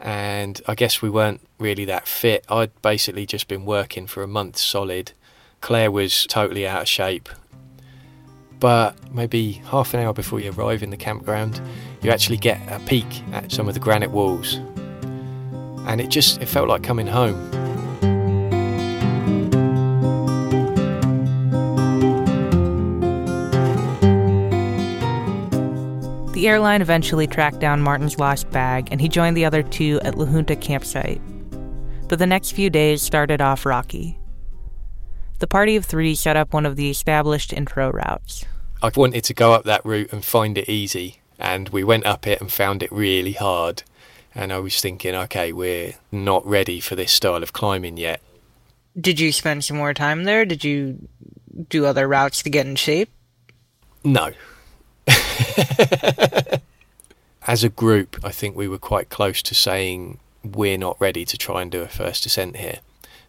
and 0.02 0.62
I 0.68 0.76
guess 0.76 1.02
we 1.02 1.10
weren't 1.10 1.42
really 1.58 1.86
that 1.86 2.08
fit. 2.08 2.46
I'd 2.50 2.82
basically 2.82 3.26
just 3.26 3.48
been 3.48 3.66
working 3.66 4.08
for 4.08 4.24
a 4.24 4.28
month 4.28 4.58
solid. 4.58 5.12
Claire 5.62 5.92
was 5.92 6.26
totally 6.28 6.66
out 6.66 6.82
of 6.82 6.88
shape. 6.88 7.28
But 8.60 9.14
maybe 9.14 9.54
half 9.66 9.94
an 9.94 10.02
hour 10.02 10.14
before 10.14 10.40
you 10.40 10.52
arrive 10.52 10.84
in 10.84 10.90
the 10.90 10.98
campground, 10.98 11.62
you 12.02 12.12
actually 12.12 12.38
get 12.38 12.60
a 12.72 12.80
peek 12.86 13.24
at 13.32 13.52
some 13.52 13.68
of 13.68 13.74
the 13.74 13.80
granite 13.80 14.12
walls. 14.12 14.60
And 15.90 16.00
it 16.00 16.10
just 16.10 16.40
it 16.40 16.46
felt 16.46 16.70
like 16.70 16.84
coming 16.84 17.08
home. 17.08 17.50
The 26.34 26.48
airline 26.48 26.84
eventually 26.84 27.26
tracked 27.26 27.60
down 27.60 27.82
Martin's 27.82 28.20
lost 28.20 28.52
bag, 28.52 28.90
and 28.92 29.02
he 29.02 29.10
joined 29.10 29.36
the 29.36 29.46
other 29.46 29.64
two 29.64 30.00
at 30.04 30.16
La 30.16 30.26
Junta 30.26 30.56
campsite. 30.56 31.20
But 32.08 32.20
the 32.20 32.28
next 32.28 32.52
few 32.52 32.70
days 32.70 33.02
started 33.02 33.42
off 33.42 33.66
rocky. 33.66 34.20
The 35.40 35.48
party 35.48 35.76
of 35.76 35.86
three 35.86 36.14
set 36.14 36.38
up 36.38 36.54
one 36.54 36.68
of 36.68 36.76
the 36.76 36.92
established 36.92 37.52
intro 37.52 37.92
routes. 37.92 38.46
I 38.84 38.92
wanted 38.96 39.24
to 39.24 39.34
go 39.34 39.54
up 39.54 39.64
that 39.64 39.84
route 39.84 40.14
and 40.14 40.24
find 40.24 40.56
it 40.56 40.70
easy, 40.70 41.22
and 41.40 41.68
we 41.70 41.84
went 41.84 42.06
up 42.06 42.28
it 42.28 42.40
and 42.40 42.54
found 42.54 42.84
it 42.84 42.92
really 42.92 43.34
hard. 43.34 43.82
And 44.36 44.54
I 44.54 44.60
was 44.60 44.80
thinking, 44.80 45.16
okay, 45.16 45.52
we're 45.52 45.96
not 46.12 46.46
ready 46.46 46.80
for 46.80 46.96
this 46.96 47.12
style 47.12 47.44
of 47.44 47.54
climbing 47.54 47.98
yet. 47.98 48.22
Did 49.00 49.20
you 49.20 49.32
spend 49.32 49.64
some 49.64 49.78
more 49.78 49.94
time 49.94 50.24
there? 50.24 50.46
Did 50.46 50.64
you 50.64 51.08
do 51.70 51.86
other 51.86 52.08
routes 52.08 52.44
to 52.44 52.50
get 52.50 52.66
in 52.66 52.76
shape? 52.76 53.10
No, 54.04 54.32
As 57.48 57.64
a 57.64 57.70
group, 57.70 58.18
I 58.24 58.32
think 58.32 58.56
we 58.56 58.68
were 58.68 58.78
quite 58.78 59.10
close 59.10 59.42
to 59.44 59.56
saying 59.56 60.20
we're 60.44 60.78
not 60.78 61.00
ready 61.00 61.26
to 61.26 61.38
try 61.38 61.62
and 61.62 61.72
do 61.72 61.82
a 61.82 61.88
first 61.88 62.26
ascent 62.26 62.58
here. 62.58 62.80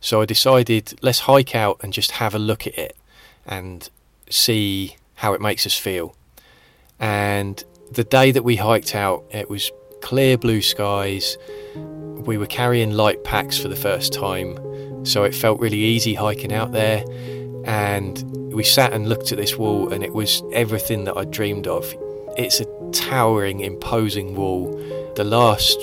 So 0.00 0.21
I 0.21 0.25
decided 0.25 0.99
let's 1.02 1.21
hike 1.21 1.54
out 1.54 1.80
and 1.83 1.92
just 1.92 2.12
have 2.12 2.35
a 2.35 2.38
look 2.38 2.66
at 2.66 2.78
it 2.78 2.97
and 3.47 3.88
see 4.28 4.97
how 5.16 5.33
it 5.33 5.40
makes 5.40 5.66
us 5.66 5.76
feel. 5.76 6.14
And 6.99 7.62
the 7.90 8.04
day 8.04 8.30
that 8.30 8.45
we 8.45 8.57
hiked 8.57 8.95
out, 8.95 9.25
it 9.30 9.50
was 9.50 9.71
clear 10.00 10.38
blue 10.38 10.62
skies. 10.62 11.37
We 11.75 12.38
were 12.38 12.47
carrying 12.47 12.92
light 12.92 13.25
packs 13.25 13.59
for 13.59 13.69
the 13.69 13.76
first 13.76 14.12
time, 14.12 14.59
so 15.04 15.25
it 15.25 15.35
felt 15.35 15.61
really 15.61 15.78
easy 15.78 16.14
hiking 16.14 16.52
out 16.52 16.73
there. 16.73 17.04
And 17.64 18.52
we 18.52 18.64
sat 18.64 18.92
and 18.92 19.09
looked 19.09 19.33
at 19.33 19.38
this 19.38 19.57
wall, 19.57 19.92
and 19.92 20.02
it 20.02 20.12
was 20.12 20.42
everything 20.52 21.04
that 21.04 21.16
I 21.16 21.25
dreamed 21.25 21.66
of. 21.66 21.95
It's 22.37 22.61
a 22.61 22.66
towering, 22.92 23.61
imposing 23.61 24.35
wall. 24.35 24.76
The 25.16 25.25
last 25.25 25.78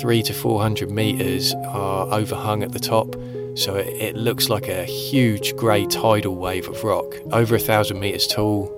three 0.00 0.22
to 0.22 0.32
four 0.32 0.60
hundred 0.60 0.90
meters 0.90 1.54
are 1.68 2.12
overhung 2.12 2.62
at 2.62 2.72
the 2.72 2.78
top, 2.78 3.14
so 3.54 3.76
it, 3.76 3.88
it 3.88 4.16
looks 4.16 4.48
like 4.48 4.68
a 4.68 4.84
huge 4.84 5.56
grey 5.56 5.86
tidal 5.86 6.36
wave 6.36 6.68
of 6.68 6.82
rock, 6.84 7.14
over 7.32 7.54
a 7.54 7.58
thousand 7.58 8.00
meters 8.00 8.26
tall, 8.26 8.70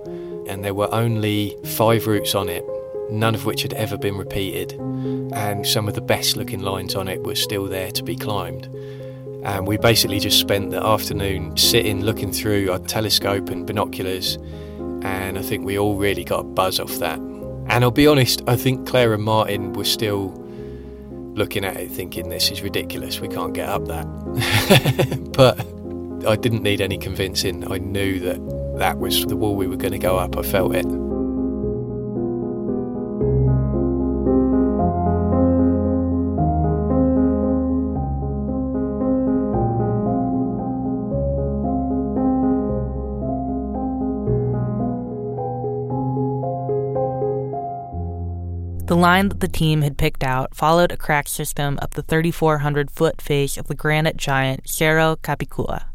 and 0.49 0.65
there 0.65 0.75
were 0.75 0.93
only 0.95 1.57
five 1.65 2.07
routes 2.07 2.35
on 2.35 2.49
it, 2.49 2.65
none 3.11 3.35
of 3.35 3.45
which 3.45 3.63
had 3.63 3.73
ever 3.75 3.97
been 3.97 4.17
repeated, 4.17 4.73
and 5.33 5.67
some 5.67 5.89
of 5.89 5.95
the 5.95 6.01
best 6.01 6.37
looking 6.37 6.61
lines 6.61 6.95
on 6.95 7.09
it 7.09 7.23
were 7.23 7.35
still 7.35 7.67
there 7.67 7.91
to 7.93 8.03
be 8.03 8.17
climbed. 8.17 8.69
And 9.45 9.67
we 9.67 9.77
basically 9.77 10.19
just 10.19 10.41
spent 10.41 10.71
the 10.71 10.85
afternoon 10.85 11.57
sitting, 11.57 12.05
looking 12.05 12.33
through 12.33 12.71
our 12.73 12.81
telescope 12.81 13.49
and 13.49 13.65
binoculars. 13.65 14.39
And 15.03 15.39
I 15.39 15.43
think 15.43 15.65
we 15.65 15.79
all 15.79 15.95
really 15.95 16.25
got 16.25 16.41
a 16.41 16.45
buzz 16.45 16.81
off 16.81 16.97
that. 16.97 17.19
And 17.69 17.85
I'll 17.85 17.93
be 17.93 18.09
honest, 18.09 18.43
I 18.49 18.57
think 18.57 18.89
Claire 18.89 19.15
and 19.15 19.23
Martin 19.23 19.73
were 19.73 19.85
still 19.85 20.31
looking 21.37 21.65
at 21.65 21.77
it 21.77 21.91
thinking, 21.91 22.29
this 22.29 22.51
is 22.51 22.63
ridiculous, 22.63 23.21
we 23.21 23.29
can't 23.29 23.55
get 23.55 23.69
up 23.69 23.87
that. 23.87 24.07
but 25.37 25.65
I 26.27 26.35
didn't 26.35 26.63
need 26.63 26.81
any 26.81 26.99
convincing. 26.99 27.71
I 27.71 27.79
knew 27.79 28.19
that 28.21 28.79
that 28.79 28.99
was 28.99 29.25
the 29.27 29.37
wall 29.37 29.55
we 29.55 29.67
were 29.67 29.77
going 29.77 29.93
to 29.93 29.99
go 29.99 30.17
up. 30.17 30.37
I 30.37 30.43
felt 30.43 30.75
it. 30.75 31.06
The 48.87 48.97
line 48.97 49.31
that 49.31 49.41
the 49.41 49.49
team 49.49 49.83
had 49.83 49.99
picked 49.99 50.23
out 50.23 50.55
followed 50.55 50.93
a 50.93 50.97
crack 50.97 51.27
system 51.27 51.77
up 51.83 51.95
the 51.95 52.03
3,400 52.03 52.89
foot 52.89 53.21
face 53.21 53.57
of 53.57 53.67
the 53.67 53.75
granite 53.75 54.17
giant 54.17 54.69
Cerro 54.69 55.17
Capicua. 55.17 55.87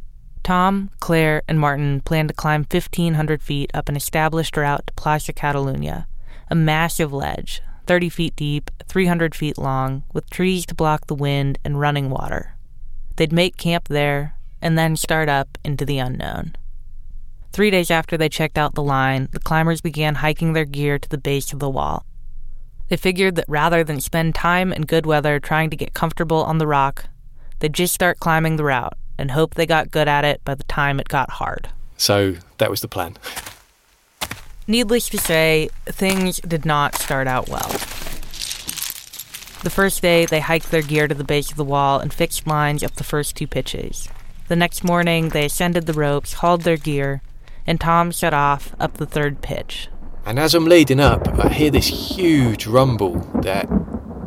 Tom, 0.43 0.89
Claire, 0.99 1.41
and 1.47 1.57
Martin 1.57 2.01
planned 2.01 2.27
to 2.27 2.35
climb 2.35 2.65
1,500 2.69 3.41
feet 3.41 3.71
up 3.73 3.87
an 3.87 3.95
established 3.95 4.57
route 4.57 4.87
to 4.87 4.93
Plaza 4.95 5.31
Catalunya, 5.31 6.05
a 6.49 6.55
massive 6.55 7.13
ledge, 7.13 7.61
30 7.87 8.09
feet 8.09 8.35
deep, 8.35 8.69
300 8.89 9.35
feet 9.35 9.57
long, 9.57 10.03
with 10.11 10.29
trees 10.29 10.65
to 10.65 10.75
block 10.75 11.07
the 11.07 11.15
wind 11.15 11.59
and 11.63 11.79
running 11.79 12.09
water. 12.09 12.57
They'd 13.15 13.31
make 13.31 13.55
camp 13.55 13.87
there 13.87 14.35
and 14.61 14.77
then 14.77 14.97
start 14.97 15.29
up 15.29 15.57
into 15.63 15.85
the 15.85 15.99
unknown. 15.99 16.57
Three 17.53 17.71
days 17.71 17.89
after 17.89 18.17
they 18.17 18.27
checked 18.27 18.57
out 18.57 18.75
the 18.75 18.83
line, 18.83 19.29
the 19.31 19.39
climbers 19.39 19.79
began 19.79 20.15
hiking 20.15 20.51
their 20.51 20.65
gear 20.65 20.99
to 20.99 21.07
the 21.07 21.17
base 21.17 21.53
of 21.53 21.59
the 21.59 21.69
wall. 21.69 22.05
They 22.91 22.97
figured 22.97 23.35
that 23.35 23.45
rather 23.47 23.85
than 23.85 24.01
spend 24.01 24.35
time 24.35 24.73
in 24.73 24.81
good 24.81 25.05
weather 25.05 25.39
trying 25.39 25.69
to 25.69 25.77
get 25.77 25.93
comfortable 25.93 26.43
on 26.43 26.57
the 26.57 26.67
rock, 26.67 27.05
they'd 27.59 27.71
just 27.71 27.93
start 27.93 28.19
climbing 28.19 28.57
the 28.57 28.65
route 28.65 28.97
and 29.17 29.31
hope 29.31 29.55
they 29.55 29.65
got 29.65 29.91
good 29.91 30.09
at 30.09 30.25
it 30.25 30.43
by 30.43 30.55
the 30.55 30.65
time 30.65 30.99
it 30.99 31.07
got 31.07 31.29
hard. 31.29 31.69
So 31.95 32.35
that 32.57 32.69
was 32.69 32.81
the 32.81 32.89
plan. 32.89 33.15
Needless 34.67 35.07
to 35.07 35.17
say, 35.17 35.69
things 35.85 36.41
did 36.41 36.65
not 36.65 36.95
start 36.95 37.27
out 37.27 37.47
well. 37.47 37.69
The 39.63 39.71
first 39.73 40.01
day, 40.01 40.25
they 40.25 40.41
hiked 40.41 40.69
their 40.69 40.81
gear 40.81 41.07
to 41.07 41.15
the 41.15 41.23
base 41.23 41.49
of 41.49 41.55
the 41.55 41.63
wall 41.63 42.01
and 42.01 42.13
fixed 42.13 42.45
lines 42.45 42.83
up 42.83 42.95
the 42.95 43.05
first 43.05 43.37
two 43.37 43.47
pitches. 43.47 44.09
The 44.49 44.57
next 44.57 44.83
morning, 44.83 45.29
they 45.29 45.45
ascended 45.45 45.85
the 45.85 45.93
ropes, 45.93 46.33
hauled 46.33 46.63
their 46.63 46.75
gear, 46.75 47.21
and 47.65 47.79
Tom 47.79 48.11
set 48.11 48.33
off 48.33 48.75
up 48.81 48.97
the 48.97 49.05
third 49.05 49.41
pitch. 49.41 49.87
And 50.23 50.37
as 50.39 50.53
I'm 50.53 50.65
leading 50.65 50.99
up, 50.99 51.27
I 51.39 51.49
hear 51.49 51.71
this 51.71 51.87
huge 51.87 52.67
rumble 52.67 53.19
that 53.41 53.67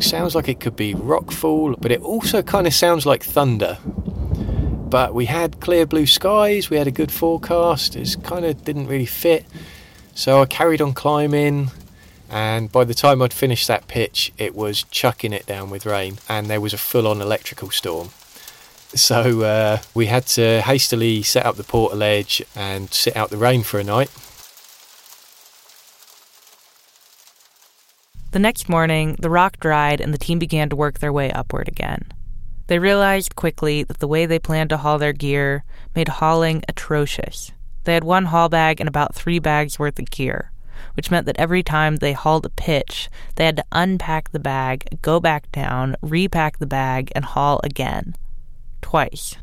sounds 0.00 0.34
like 0.34 0.48
it 0.48 0.58
could 0.58 0.76
be 0.76 0.92
rockfall, 0.92 1.76
but 1.80 1.92
it 1.92 2.02
also 2.02 2.42
kind 2.42 2.66
of 2.66 2.74
sounds 2.74 3.06
like 3.06 3.22
thunder. 3.22 3.78
But 3.84 5.14
we 5.14 5.26
had 5.26 5.60
clear 5.60 5.86
blue 5.86 6.06
skies, 6.06 6.68
we 6.68 6.76
had 6.76 6.86
a 6.88 6.92
good 6.92 7.12
forecast, 7.12 7.96
it 7.96 8.16
kind 8.24 8.44
of 8.44 8.64
didn't 8.64 8.88
really 8.88 9.06
fit. 9.06 9.46
So 10.14 10.42
I 10.42 10.46
carried 10.46 10.82
on 10.82 10.94
climbing, 10.94 11.70
and 12.28 12.70
by 12.70 12.84
the 12.84 12.94
time 12.94 13.22
I'd 13.22 13.32
finished 13.32 13.68
that 13.68 13.86
pitch, 13.86 14.32
it 14.36 14.54
was 14.54 14.82
chucking 14.84 15.32
it 15.32 15.46
down 15.46 15.70
with 15.70 15.86
rain, 15.86 16.18
and 16.28 16.48
there 16.48 16.60
was 16.60 16.74
a 16.74 16.78
full 16.78 17.06
on 17.06 17.20
electrical 17.20 17.70
storm. 17.70 18.10
So 18.94 19.42
uh, 19.42 19.78
we 19.94 20.06
had 20.06 20.26
to 20.26 20.60
hastily 20.60 21.22
set 21.22 21.46
up 21.46 21.56
the 21.56 21.64
portaledge 21.64 22.42
and 22.54 22.92
sit 22.92 23.16
out 23.16 23.30
the 23.30 23.36
rain 23.36 23.62
for 23.62 23.78
a 23.78 23.84
night. 23.84 24.10
The 28.34 28.40
next 28.40 28.68
morning, 28.68 29.14
the 29.20 29.30
rock 29.30 29.60
dried 29.60 30.00
and 30.00 30.12
the 30.12 30.18
team 30.18 30.40
began 30.40 30.68
to 30.68 30.74
work 30.74 30.98
their 30.98 31.12
way 31.12 31.30
upward 31.30 31.68
again. 31.68 32.12
They 32.66 32.80
realized 32.80 33.36
quickly 33.36 33.84
that 33.84 34.00
the 34.00 34.08
way 34.08 34.26
they 34.26 34.40
planned 34.40 34.70
to 34.70 34.76
haul 34.76 34.98
their 34.98 35.12
gear 35.12 35.62
made 35.94 36.08
hauling 36.08 36.64
atrocious. 36.68 37.52
They 37.84 37.94
had 37.94 38.02
one 38.02 38.24
haul 38.24 38.48
bag 38.48 38.80
and 38.80 38.88
about 38.88 39.14
three 39.14 39.38
bags 39.38 39.78
worth 39.78 40.00
of 40.00 40.10
gear, 40.10 40.50
which 40.94 41.12
meant 41.12 41.26
that 41.26 41.38
every 41.38 41.62
time 41.62 41.98
they 41.98 42.12
hauled 42.12 42.44
a 42.44 42.50
pitch, 42.50 43.08
they 43.36 43.46
had 43.46 43.58
to 43.58 43.64
unpack 43.70 44.32
the 44.32 44.40
bag, 44.40 44.98
go 45.00 45.20
back 45.20 45.52
down, 45.52 45.94
repack 46.02 46.58
the 46.58 46.66
bag, 46.66 47.12
and 47.14 47.24
haul 47.24 47.60
again. 47.62 48.16
Twice. 48.82 49.36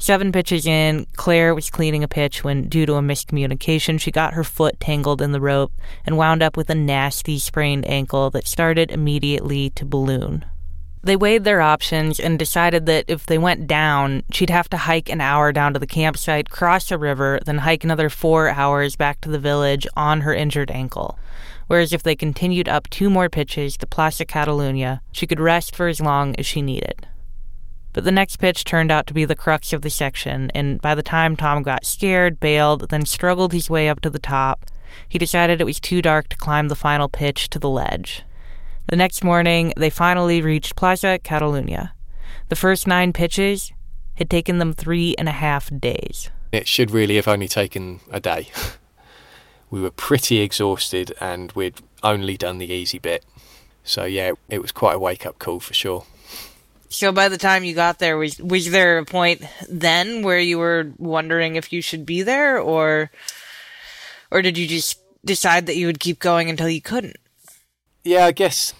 Seven 0.00 0.30
pitches 0.30 0.64
in, 0.64 1.06
Claire 1.16 1.56
was 1.56 1.70
cleaning 1.70 2.04
a 2.04 2.08
pitch 2.08 2.44
when, 2.44 2.68
due 2.68 2.86
to 2.86 2.94
a 2.94 3.02
miscommunication, 3.02 4.00
she 4.00 4.12
got 4.12 4.34
her 4.34 4.44
foot 4.44 4.78
tangled 4.78 5.20
in 5.20 5.32
the 5.32 5.40
rope 5.40 5.72
and 6.06 6.16
wound 6.16 6.40
up 6.40 6.56
with 6.56 6.70
a 6.70 6.74
nasty 6.74 7.36
sprained 7.38 7.84
ankle 7.86 8.30
that 8.30 8.46
started 8.46 8.92
immediately 8.92 9.70
to 9.70 9.84
balloon. 9.84 10.44
They 11.02 11.16
weighed 11.16 11.44
their 11.44 11.60
options 11.60 12.20
and 12.20 12.38
decided 12.38 12.86
that 12.86 13.06
if 13.08 13.26
they 13.26 13.38
went 13.38 13.66
down, 13.66 14.22
she'd 14.32 14.50
have 14.50 14.68
to 14.70 14.76
hike 14.76 15.08
an 15.08 15.20
hour 15.20 15.52
down 15.52 15.72
to 15.72 15.78
the 15.78 15.86
campsite, 15.86 16.50
cross 16.50 16.90
a 16.92 16.98
river, 16.98 17.40
then 17.44 17.58
hike 17.58 17.82
another 17.82 18.08
four 18.08 18.48
hours 18.50 18.94
back 18.94 19.20
to 19.22 19.28
the 19.28 19.38
village 19.38 19.86
on 19.96 20.20
her 20.20 20.34
injured 20.34 20.70
ankle. 20.70 21.18
Whereas 21.66 21.92
if 21.92 22.02
they 22.02 22.16
continued 22.16 22.68
up 22.68 22.88
two 22.88 23.10
more 23.10 23.28
pitches 23.28 23.76
to 23.78 23.86
Plaza 23.86 24.24
Catalunya, 24.24 25.00
she 25.12 25.26
could 25.26 25.40
rest 25.40 25.74
for 25.74 25.88
as 25.88 26.00
long 26.00 26.36
as 26.36 26.46
she 26.46 26.62
needed. 26.62 27.06
But 27.98 28.04
the 28.04 28.12
next 28.12 28.36
pitch 28.36 28.62
turned 28.62 28.92
out 28.92 29.08
to 29.08 29.12
be 29.12 29.24
the 29.24 29.34
crux 29.34 29.72
of 29.72 29.82
the 29.82 29.90
section, 29.90 30.52
and 30.54 30.80
by 30.80 30.94
the 30.94 31.02
time 31.02 31.34
Tom 31.34 31.64
got 31.64 31.84
scared, 31.84 32.38
bailed, 32.38 32.90
then 32.90 33.04
struggled 33.04 33.52
his 33.52 33.68
way 33.68 33.88
up 33.88 34.00
to 34.02 34.08
the 34.08 34.20
top, 34.20 34.66
he 35.08 35.18
decided 35.18 35.60
it 35.60 35.64
was 35.64 35.80
too 35.80 36.00
dark 36.00 36.28
to 36.28 36.36
climb 36.36 36.68
the 36.68 36.76
final 36.76 37.08
pitch 37.08 37.50
to 37.50 37.58
the 37.58 37.68
ledge. 37.68 38.22
The 38.86 38.94
next 38.94 39.24
morning, 39.24 39.72
they 39.76 39.90
finally 39.90 40.40
reached 40.40 40.76
Plaza 40.76 41.18
Catalunya. 41.24 41.90
The 42.50 42.54
first 42.54 42.86
nine 42.86 43.12
pitches 43.12 43.72
had 44.14 44.30
taken 44.30 44.58
them 44.58 44.74
three 44.74 45.16
and 45.18 45.28
a 45.28 45.32
half 45.32 45.68
days. 45.76 46.30
It 46.52 46.68
should 46.68 46.92
really 46.92 47.16
have 47.16 47.26
only 47.26 47.48
taken 47.48 47.98
a 48.12 48.20
day. 48.20 48.46
we 49.70 49.80
were 49.80 49.90
pretty 49.90 50.38
exhausted 50.38 51.14
and 51.20 51.50
we'd 51.56 51.80
only 52.04 52.36
done 52.36 52.58
the 52.58 52.70
easy 52.70 53.00
bit. 53.00 53.24
So, 53.82 54.04
yeah, 54.04 54.34
it 54.48 54.62
was 54.62 54.70
quite 54.70 54.94
a 54.94 55.00
wake 55.00 55.26
up 55.26 55.40
call 55.40 55.58
for 55.58 55.74
sure. 55.74 56.06
So 56.88 57.12
by 57.12 57.28
the 57.28 57.38
time 57.38 57.64
you 57.64 57.74
got 57.74 57.98
there, 57.98 58.16
was 58.16 58.38
was 58.38 58.70
there 58.70 58.98
a 58.98 59.04
point 59.04 59.42
then 59.68 60.22
where 60.22 60.40
you 60.40 60.58
were 60.58 60.92
wondering 60.96 61.56
if 61.56 61.72
you 61.72 61.82
should 61.82 62.06
be 62.06 62.22
there, 62.22 62.58
or 62.58 63.10
or 64.30 64.42
did 64.42 64.56
you 64.56 64.66
just 64.66 65.00
decide 65.24 65.66
that 65.66 65.76
you 65.76 65.86
would 65.86 66.00
keep 66.00 66.18
going 66.18 66.48
until 66.48 66.68
you 66.68 66.80
couldn't? 66.80 67.16
Yeah, 68.04 68.24
I 68.24 68.32
guess 68.32 68.72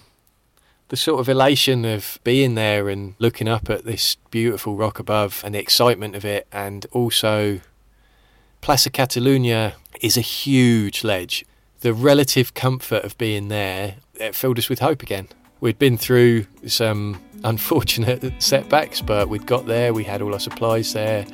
the 0.87 0.97
sort 0.97 1.19
of 1.19 1.29
elation 1.29 1.85
of 1.85 2.19
being 2.23 2.55
there 2.55 2.89
and 2.89 3.13
looking 3.19 3.47
up 3.47 3.69
at 3.69 3.85
this 3.85 4.15
beautiful 4.31 4.75
rock 4.75 4.97
above 4.97 5.43
and 5.45 5.53
the 5.53 5.59
excitement 5.59 6.15
of 6.15 6.25
it, 6.25 6.47
and 6.51 6.87
also 6.91 7.61
Plaza 8.61 8.89
Catalunya 8.89 9.73
is 10.01 10.17
a 10.17 10.21
huge 10.21 11.03
ledge. 11.03 11.45
The 11.81 11.93
relative 11.93 12.53
comfort 12.55 13.03
of 13.03 13.17
being 13.17 13.47
there 13.47 13.97
it 14.15 14.35
filled 14.35 14.57
us 14.57 14.67
with 14.67 14.79
hope 14.79 15.01
again. 15.01 15.29
We'd 15.61 15.77
been 15.77 15.97
through 15.97 16.45
some 16.67 17.21
unfortunate 17.43 18.41
setbacks, 18.41 19.01
but 19.01 19.29
we'd 19.29 19.45
got 19.45 19.65
there, 19.65 19.93
we 19.93 20.03
had 20.03 20.21
all 20.21 20.33
our 20.33 20.39
supplies 20.39 20.93
there, 20.93 21.25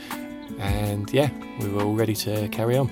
and 0.58 1.12
yeah, 1.14 1.30
we 1.60 1.70
were 1.70 1.84
all 1.84 1.94
ready 1.94 2.16
to 2.16 2.48
carry 2.50 2.78
on. 2.78 2.90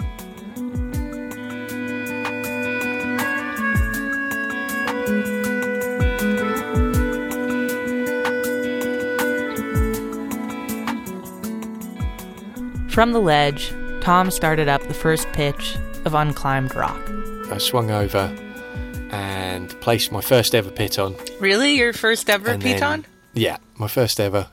From 12.89 13.11
the 13.11 13.19
ledge, 13.19 13.73
Tom 14.01 14.29
started 14.29 14.67
up 14.69 14.83
the 14.83 14.93
first 14.93 15.27
pitch 15.29 15.77
of 16.05 16.13
unclimbed 16.13 16.75
rock. 16.75 17.01
I 17.51 17.57
swung 17.57 17.89
over 17.89 18.31
and 19.13 19.69
placed 19.81 20.11
my 20.11 20.21
first 20.21 20.55
ever 20.55 20.71
piton. 20.71 21.15
Really? 21.39 21.75
Your 21.75 21.93
first 21.93 22.29
ever 22.29 22.49
And 22.51 22.61
then- 22.61 22.79
piton? 22.79 23.05
Yeah, 23.35 23.57
my 23.77 23.87
first 23.87 24.19
ever. 24.19 24.47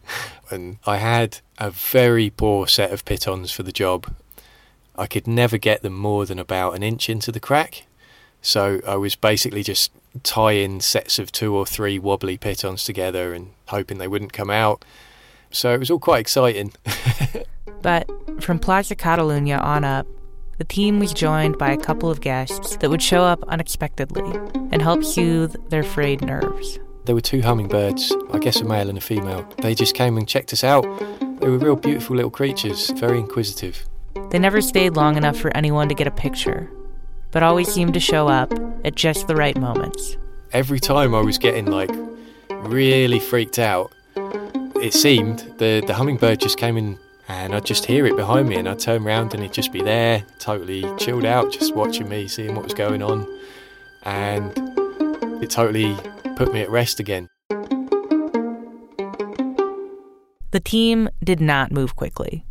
and 0.50 0.78
I 0.86 0.96
had 0.98 1.38
a 1.58 1.70
very 1.70 2.30
poor 2.30 2.66
set 2.66 2.92
of 2.92 3.04
pitons 3.04 3.50
for 3.52 3.62
the 3.62 3.72
job. 3.72 4.14
I 4.96 5.06
could 5.06 5.26
never 5.26 5.58
get 5.58 5.82
them 5.82 5.94
more 5.94 6.26
than 6.26 6.38
about 6.38 6.74
an 6.74 6.82
inch 6.82 7.08
into 7.08 7.32
the 7.32 7.40
crack. 7.40 7.86
So 8.42 8.80
I 8.86 8.96
was 8.96 9.14
basically 9.14 9.62
just 9.62 9.92
tying 10.22 10.80
sets 10.80 11.18
of 11.18 11.30
two 11.32 11.54
or 11.54 11.64
three 11.64 11.98
wobbly 11.98 12.36
pitons 12.36 12.84
together 12.84 13.32
and 13.32 13.50
hoping 13.68 13.98
they 13.98 14.08
wouldn't 14.08 14.32
come 14.32 14.50
out. 14.50 14.84
So 15.50 15.72
it 15.72 15.78
was 15.78 15.90
all 15.90 15.98
quite 15.98 16.20
exciting. 16.20 16.72
But 17.82 18.08
from 18.40 18.60
Plaza 18.60 18.94
Catalunya 18.94 19.60
on 19.60 19.82
up, 19.82 20.06
the 20.62 20.68
team 20.68 21.00
was 21.00 21.12
joined 21.12 21.58
by 21.58 21.72
a 21.72 21.76
couple 21.76 22.08
of 22.08 22.20
guests 22.20 22.76
that 22.76 22.88
would 22.88 23.02
show 23.02 23.24
up 23.24 23.42
unexpectedly 23.48 24.38
and 24.70 24.80
help 24.80 25.02
soothe 25.02 25.56
their 25.70 25.82
frayed 25.82 26.20
nerves. 26.20 26.78
There 27.04 27.16
were 27.16 27.20
two 27.20 27.42
hummingbirds, 27.42 28.14
I 28.30 28.38
guess 28.38 28.60
a 28.60 28.64
male 28.64 28.88
and 28.88 28.96
a 28.96 29.00
female. 29.00 29.44
They 29.58 29.74
just 29.74 29.96
came 29.96 30.16
and 30.16 30.28
checked 30.28 30.52
us 30.52 30.62
out. 30.62 30.84
They 31.40 31.48
were 31.48 31.58
real 31.58 31.74
beautiful 31.74 32.14
little 32.14 32.30
creatures, 32.30 32.90
very 32.90 33.18
inquisitive. 33.18 33.84
They 34.30 34.38
never 34.38 34.60
stayed 34.60 34.90
long 34.90 35.16
enough 35.16 35.36
for 35.36 35.50
anyone 35.56 35.88
to 35.88 35.96
get 35.96 36.06
a 36.06 36.12
picture, 36.12 36.70
but 37.32 37.42
always 37.42 37.66
seemed 37.66 37.94
to 37.94 38.00
show 38.00 38.28
up 38.28 38.52
at 38.84 38.94
just 38.94 39.26
the 39.26 39.34
right 39.34 39.58
moments. 39.58 40.16
Every 40.52 40.78
time 40.78 41.12
I 41.12 41.22
was 41.22 41.38
getting 41.38 41.66
like 41.66 41.90
really 42.50 43.18
freaked 43.18 43.58
out, 43.58 43.92
it 44.80 44.94
seemed 44.94 45.40
the, 45.58 45.82
the 45.84 45.94
hummingbird 45.94 46.38
just 46.38 46.56
came 46.56 46.76
in 46.76 47.00
and 47.28 47.54
I'd 47.54 47.64
just 47.64 47.84
hear 47.86 48.06
it 48.06 48.16
behind 48.16 48.48
me 48.48 48.56
and 48.56 48.68
I'd 48.68 48.78
turn 48.78 49.06
around 49.06 49.34
and 49.34 49.42
it'd 49.42 49.54
just 49.54 49.72
be 49.72 49.82
there, 49.82 50.24
totally 50.38 50.84
chilled 50.98 51.24
out, 51.24 51.52
just 51.52 51.74
watching 51.74 52.08
me, 52.08 52.28
seeing 52.28 52.54
what 52.54 52.64
was 52.64 52.74
going 52.74 53.02
on. 53.02 53.26
And 54.02 54.52
it 55.42 55.50
totally 55.50 55.96
put 56.36 56.52
me 56.52 56.60
at 56.62 56.70
rest 56.70 57.00
again. 57.00 57.28
The 60.50 60.60
team 60.60 61.08
did 61.24 61.40
not 61.40 61.72
move 61.72 61.96
quickly. 61.96 62.44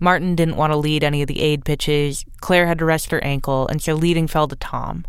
Martin 0.00 0.34
didn't 0.34 0.56
want 0.56 0.72
to 0.72 0.76
lead 0.76 1.04
any 1.04 1.22
of 1.22 1.28
the 1.28 1.40
aid 1.40 1.64
pitches, 1.64 2.24
Claire 2.40 2.66
had 2.66 2.78
to 2.78 2.84
rest 2.84 3.10
her 3.10 3.22
ankle, 3.22 3.68
and 3.68 3.80
so 3.80 3.94
leading 3.94 4.26
fell 4.26 4.48
to 4.48 4.56
Tom. 4.56 5.04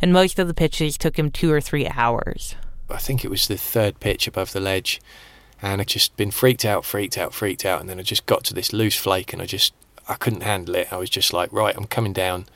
And 0.00 0.12
most 0.12 0.38
of 0.38 0.48
the 0.48 0.54
pitches 0.54 0.96
took 0.96 1.18
him 1.18 1.30
two 1.30 1.52
or 1.52 1.60
three 1.60 1.86
hours. 1.86 2.56
I 2.90 2.96
think 2.96 3.24
it 3.24 3.30
was 3.30 3.46
the 3.46 3.56
third 3.56 4.00
pitch 4.00 4.26
above 4.26 4.52
the 4.52 4.60
ledge, 4.60 5.00
and 5.62 5.80
I'd 5.80 5.86
just 5.86 6.16
been 6.16 6.32
freaked 6.32 6.64
out, 6.64 6.84
freaked 6.84 7.16
out, 7.16 7.32
freaked 7.32 7.64
out, 7.64 7.80
and 7.80 7.88
then 7.88 8.00
I 8.00 8.02
just 8.02 8.26
got 8.26 8.42
to 8.44 8.54
this 8.54 8.72
loose 8.72 8.96
flake, 8.96 9.32
and 9.32 9.40
I 9.40 9.46
just 9.46 9.72
I 10.08 10.14
couldn't 10.14 10.42
handle 10.42 10.74
it. 10.74 10.92
I 10.92 10.96
was 10.96 11.08
just 11.08 11.32
like, 11.32 11.52
right, 11.52 11.76
I'm 11.76 11.86
coming 11.86 12.12
down. 12.12 12.46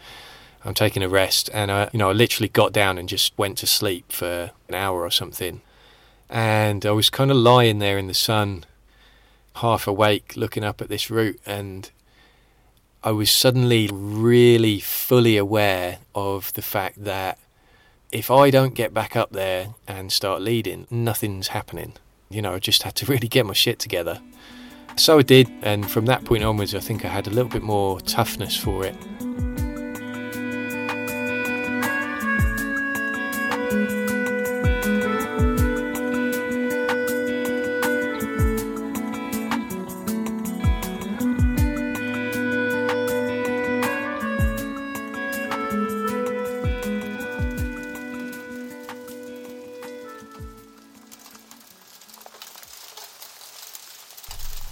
I'm 0.64 0.74
taking 0.74 1.04
a 1.04 1.08
rest, 1.08 1.48
and 1.54 1.70
I, 1.70 1.88
you 1.92 1.98
know, 2.00 2.10
I 2.10 2.12
literally 2.12 2.48
got 2.48 2.72
down 2.72 2.98
and 2.98 3.08
just 3.08 3.38
went 3.38 3.56
to 3.58 3.66
sleep 3.68 4.10
for 4.10 4.50
an 4.68 4.74
hour 4.74 5.02
or 5.02 5.10
something. 5.10 5.60
And 6.28 6.84
I 6.84 6.90
was 6.90 7.08
kind 7.08 7.30
of 7.30 7.36
lying 7.36 7.78
there 7.78 7.96
in 7.96 8.08
the 8.08 8.14
sun, 8.14 8.64
half 9.56 9.86
awake, 9.86 10.32
looking 10.34 10.64
up 10.64 10.82
at 10.82 10.88
this 10.88 11.08
route, 11.08 11.38
and 11.46 11.88
I 13.04 13.12
was 13.12 13.30
suddenly 13.30 13.88
really 13.92 14.80
fully 14.80 15.36
aware 15.36 15.98
of 16.16 16.52
the 16.54 16.62
fact 16.62 17.04
that 17.04 17.38
if 18.10 18.32
I 18.32 18.50
don't 18.50 18.74
get 18.74 18.92
back 18.92 19.14
up 19.14 19.30
there 19.30 19.74
and 19.86 20.10
start 20.10 20.42
leading, 20.42 20.88
nothing's 20.90 21.48
happening. 21.48 21.92
You 22.28 22.42
know, 22.42 22.54
I 22.54 22.58
just 22.58 22.82
had 22.82 22.94
to 22.96 23.06
really 23.12 23.28
get 23.28 23.46
my 23.46 23.52
shit 23.54 23.78
together. 23.78 24.20
So 24.96 25.18
I 25.18 25.22
did, 25.22 25.50
and 25.62 25.90
from 25.90 26.06
that 26.06 26.24
point 26.24 26.42
onwards, 26.42 26.74
I 26.74 26.80
think 26.80 27.04
I 27.04 27.08
had 27.08 27.26
a 27.26 27.30
little 27.30 27.50
bit 27.50 27.62
more 27.62 28.00
toughness 28.00 28.56
for 28.56 28.84
it. 28.84 28.96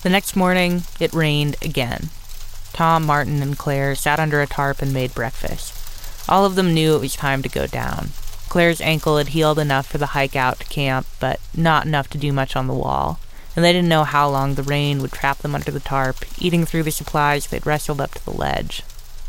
The 0.05 0.11
next 0.11 0.37
morning, 0.37 0.83
it 1.01 1.14
rained 1.14 1.57
again. 1.62 2.11
Tom, 2.75 3.07
Martin, 3.07 3.40
and 3.40 3.57
Claire 3.57 3.95
sat 3.95 4.21
under 4.21 4.43
a 4.43 4.47
tarp 4.47 4.83
and 4.83 4.93
made 4.93 5.14
breakfast. 5.14 5.73
All 6.29 6.45
of 6.45 6.57
them 6.57 6.75
knew 6.75 6.95
it 6.95 7.01
was 7.01 7.17
time 7.17 7.40
to 7.40 7.49
go 7.49 7.67
down. 7.67 8.11
Claire's 8.51 8.83
ankle 8.83 9.17
had 9.17 9.29
healed 9.29 9.59
enough 9.59 9.87
for 9.87 9.97
the 9.97 10.09
hike 10.12 10.37
out 10.37 10.61
to 10.61 10.67
camp, 10.67 11.07
but 11.21 11.40
not 11.57 11.87
enough 11.87 12.11
to 12.11 12.19
do 12.19 12.35
much 12.35 12.55
on 12.55 12.67
the 12.67 12.75
wall, 12.75 13.19
and 13.57 13.64
they 13.64 13.73
didn't 13.73 13.88
know 13.88 14.05
how 14.05 14.29
long 14.29 14.57
the 14.57 14.62
rain 14.62 15.01
would 15.01 15.12
trap 15.12 15.38
them 15.38 15.55
under 15.55 15.71
the 15.71 15.81
tarp, 15.81 16.17
eating 16.38 16.67
through 16.67 16.83
the 16.83 16.90
supplies 16.90 17.47
they'd 17.47 17.64
wrestled 17.64 18.03
up 18.03 18.12
to 18.12 18.25
the 18.27 18.31
ledge. 18.31 18.83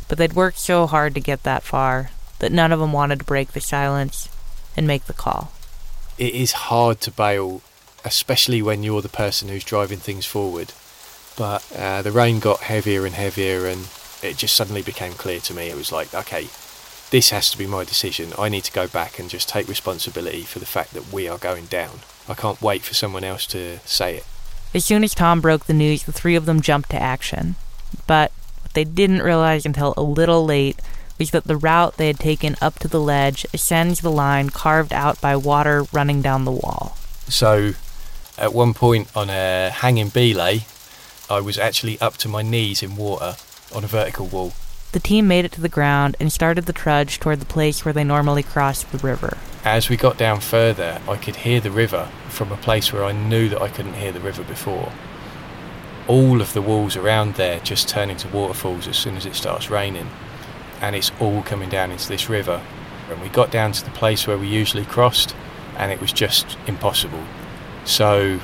But 0.10 0.18
they'd 0.18 0.34
worked 0.34 0.60
so 0.60 0.88
hard 0.88 1.14
to 1.14 1.22
get 1.22 1.44
that 1.44 1.64
far 1.64 2.10
that 2.40 2.52
none 2.52 2.74
of 2.74 2.82
them 2.82 2.92
wanted 2.92 3.20
to 3.20 3.26
break 3.26 3.54
the 3.54 3.62
silence 3.62 4.28
and 4.76 4.86
make 4.86 5.06
the 5.06 5.14
call. 5.14 5.54
It 6.18 6.36
is 6.36 6.52
hard 6.52 7.00
to 7.00 7.12
bail 7.12 7.62
especially 8.06 8.62
when 8.62 8.84
you're 8.84 9.02
the 9.02 9.10
person 9.10 9.50
who's 9.50 9.64
driving 9.64 10.00
things 10.00 10.26
forward. 10.26 10.72
But 11.38 11.70
uh, 11.76 12.02
the 12.02 12.12
rain 12.12 12.40
got 12.40 12.62
heavier 12.62 13.06
and 13.06 13.16
heavier, 13.16 13.66
and 13.66 13.90
it 14.24 14.38
just 14.38 14.56
suddenly 14.56 14.82
became 14.82 15.14
clear 15.14 15.40
to 15.42 15.54
me. 15.54 15.70
It 15.70 15.76
was 15.76 15.92
like, 15.92 16.14
okay, 16.14 16.48
this 17.12 17.32
has 17.32 17.52
to 17.52 17.58
be 17.58 17.68
my 17.68 17.84
decision. 17.84 18.32
I 18.38 18.50
need 18.50 18.64
to 18.66 18.72
go 18.72 18.88
back 18.88 19.20
and 19.20 19.30
just 19.30 19.50
take 19.50 19.68
responsibility 19.68 20.44
for 20.44 20.60
the 20.60 20.66
fact 20.66 20.94
that 20.94 21.12
we 21.12 21.28
are 21.28 21.38
going 21.38 21.66
down. 21.66 22.00
I 22.28 22.34
can't 22.34 22.62
wait 22.62 22.84
for 22.84 22.94
someone 22.94 23.24
else 23.24 23.46
to 23.48 23.80
say 23.86 24.18
it. 24.18 24.26
As 24.74 24.86
soon 24.86 25.04
as 25.04 25.14
Tom 25.14 25.42
broke 25.42 25.66
the 25.66 25.74
news, 25.74 26.04
the 26.04 26.12
three 26.12 26.36
of 26.36 26.46
them 26.46 26.62
jumped 26.62 26.90
to 26.92 27.02
action. 27.02 27.56
But 28.08 28.32
what 28.62 28.74
they 28.74 28.84
didn't 28.84 29.22
realize 29.22 29.66
until 29.66 29.94
a 29.96 30.04
little 30.04 30.46
late 30.46 30.80
was 31.18 31.32
that 31.32 31.46
the 31.46 31.56
route 31.56 31.98
they 31.98 32.08
had 32.08 32.20
taken 32.20 32.56
up 32.62 32.80
to 32.80 32.88
the 32.88 33.00
ledge 33.00 33.46
ascends 33.54 34.02
the 34.02 34.12
line 34.12 34.50
carved 34.50 34.92
out 34.92 35.22
by 35.22 35.36
water 35.36 35.84
running 35.94 36.22
down 36.22 36.46
the 36.46 36.52
wall. 36.52 36.98
So 37.28 37.74
at 38.38 38.54
one 38.54 38.74
point 38.74 39.08
on 39.16 39.30
a 39.30 39.70
hanging 39.70 40.10
belay, 40.10 40.66
I 41.30 41.40
was 41.42 41.58
actually 41.58 42.00
up 42.00 42.18
to 42.18 42.28
my 42.28 42.42
knees 42.42 42.84
in 42.84 42.96
water 42.96 43.36
on 43.74 43.84
a 43.84 43.88
vertical 43.88 44.28
wall. 44.28 44.54
The 44.92 45.00
team 45.00 45.28
made 45.28 45.44
it 45.44 45.52
to 45.54 45.62
the 45.62 45.70
ground 45.70 46.16
and 46.20 46.32
started 46.32 46.66
the 46.66 46.74
trudge 46.74 47.20
toward 47.20 47.40
the 47.42 47.46
place 47.46 47.84
where 47.84 47.94
they 47.94 48.04
normally 48.04 48.44
crossed 48.44 48.92
the 48.92 48.98
river. 49.00 49.38
As 49.66 49.90
we 49.90 49.98
got 49.98 50.18
down 50.18 50.40
further, 50.40 51.02
I 51.08 51.18
could 51.18 51.38
hear 51.38 51.60
the 51.60 51.72
river 51.72 52.10
from 52.30 52.52
a 52.52 52.58
place 52.58 52.94
where 52.94 53.04
I 53.04 53.12
knew 53.12 53.50
that 53.50 53.62
I 53.62 53.68
couldn't 53.68 53.96
hear 53.96 54.12
the 54.12 54.20
river 54.20 54.44
before. 54.44 54.92
All 56.08 56.40
of 56.40 56.54
the 56.54 56.62
walls 56.62 56.96
around 56.96 57.34
there 57.36 57.60
just 57.60 57.90
turn 57.90 58.10
into 58.10 58.28
waterfalls 58.28 58.88
as 58.88 58.96
soon 58.96 59.18
as 59.18 59.26
it 59.26 59.36
starts 59.36 59.70
raining, 59.70 60.10
and 60.80 60.96
it's 60.96 61.12
all 61.20 61.42
coming 61.42 61.68
down 61.68 61.92
into 61.92 62.08
this 62.08 62.30
river. 62.30 62.62
And 63.10 63.22
we 63.22 63.30
got 63.30 63.52
down 63.52 63.72
to 63.74 63.84
the 63.84 63.92
place 63.92 64.28
where 64.28 64.38
we 64.38 64.48
usually 64.48 64.86
crossed, 64.86 65.36
and 65.78 65.92
it 65.92 66.00
was 66.00 66.14
just 66.14 66.58
impossible. 66.68 67.24
So 67.86 68.40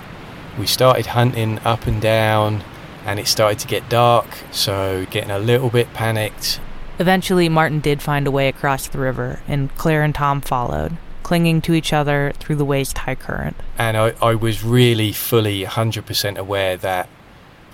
we 0.57 0.65
started 0.67 1.07
hunting 1.07 1.59
up 1.59 1.87
and 1.87 2.01
down, 2.01 2.63
and 3.05 3.19
it 3.19 3.27
started 3.27 3.59
to 3.59 3.67
get 3.67 3.89
dark, 3.89 4.27
so 4.51 5.05
getting 5.09 5.31
a 5.31 5.39
little 5.39 5.69
bit 5.69 5.93
panicked. 5.93 6.59
Eventually, 6.99 7.49
Martin 7.49 7.79
did 7.79 8.01
find 8.01 8.27
a 8.27 8.31
way 8.31 8.47
across 8.47 8.87
the 8.87 8.99
river, 8.99 9.41
and 9.47 9.75
Claire 9.75 10.03
and 10.03 10.13
Tom 10.13 10.39
followed, 10.39 10.97
clinging 11.23 11.61
to 11.61 11.73
each 11.73 11.93
other 11.93 12.31
through 12.39 12.57
the 12.57 12.65
waist 12.65 12.99
high 12.99 13.15
current. 13.15 13.55
And 13.77 13.97
I, 13.97 14.13
I 14.21 14.35
was 14.35 14.63
really 14.63 15.11
fully 15.11 15.63
100% 15.63 16.37
aware 16.37 16.77
that 16.77 17.09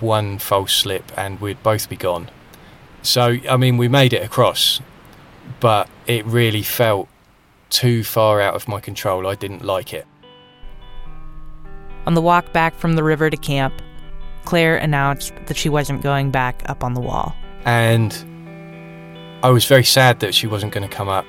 one 0.00 0.38
false 0.38 0.72
slip 0.72 1.12
and 1.16 1.40
we'd 1.40 1.62
both 1.62 1.88
be 1.88 1.96
gone. 1.96 2.30
So, 3.02 3.38
I 3.48 3.56
mean, 3.56 3.76
we 3.76 3.88
made 3.88 4.12
it 4.12 4.24
across, 4.24 4.80
but 5.60 5.88
it 6.06 6.24
really 6.24 6.62
felt 6.62 7.08
too 7.70 8.04
far 8.04 8.40
out 8.40 8.54
of 8.54 8.68
my 8.68 8.80
control. 8.80 9.26
I 9.26 9.34
didn't 9.34 9.64
like 9.64 9.92
it. 9.92 10.06
On 12.08 12.14
the 12.14 12.22
walk 12.22 12.54
back 12.54 12.74
from 12.74 12.94
the 12.94 13.04
river 13.04 13.28
to 13.28 13.36
camp, 13.36 13.82
Claire 14.46 14.78
announced 14.78 15.34
that 15.44 15.58
she 15.58 15.68
wasn't 15.68 16.00
going 16.00 16.30
back 16.30 16.62
up 16.64 16.82
on 16.82 16.94
the 16.94 17.02
wall. 17.02 17.36
And 17.66 18.14
I 19.42 19.50
was 19.50 19.66
very 19.66 19.84
sad 19.84 20.20
that 20.20 20.34
she 20.34 20.46
wasn't 20.46 20.72
going 20.72 20.88
to 20.88 20.96
come 20.96 21.10
up. 21.10 21.26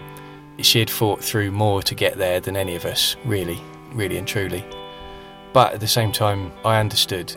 She 0.60 0.80
had 0.80 0.90
fought 0.90 1.22
through 1.22 1.52
more 1.52 1.84
to 1.84 1.94
get 1.94 2.18
there 2.18 2.40
than 2.40 2.56
any 2.56 2.78
of 2.78 2.86
us, 2.86 3.18
really, 3.26 3.60
really 3.92 4.18
and 4.18 4.26
truly. 4.26 4.64
But 5.52 5.74
at 5.74 5.82
the 5.82 5.88
same 5.88 6.14
time, 6.14 6.54
I 6.64 6.80
understood. 6.80 7.36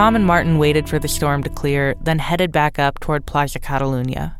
Tom 0.00 0.16
and 0.16 0.24
Martin 0.24 0.56
waited 0.56 0.88
for 0.88 0.98
the 0.98 1.06
storm 1.06 1.42
to 1.42 1.50
clear, 1.50 1.94
then 2.00 2.20
headed 2.20 2.50
back 2.50 2.78
up 2.78 2.98
toward 3.00 3.26
Plaza 3.26 3.60
Catalunya. 3.60 4.34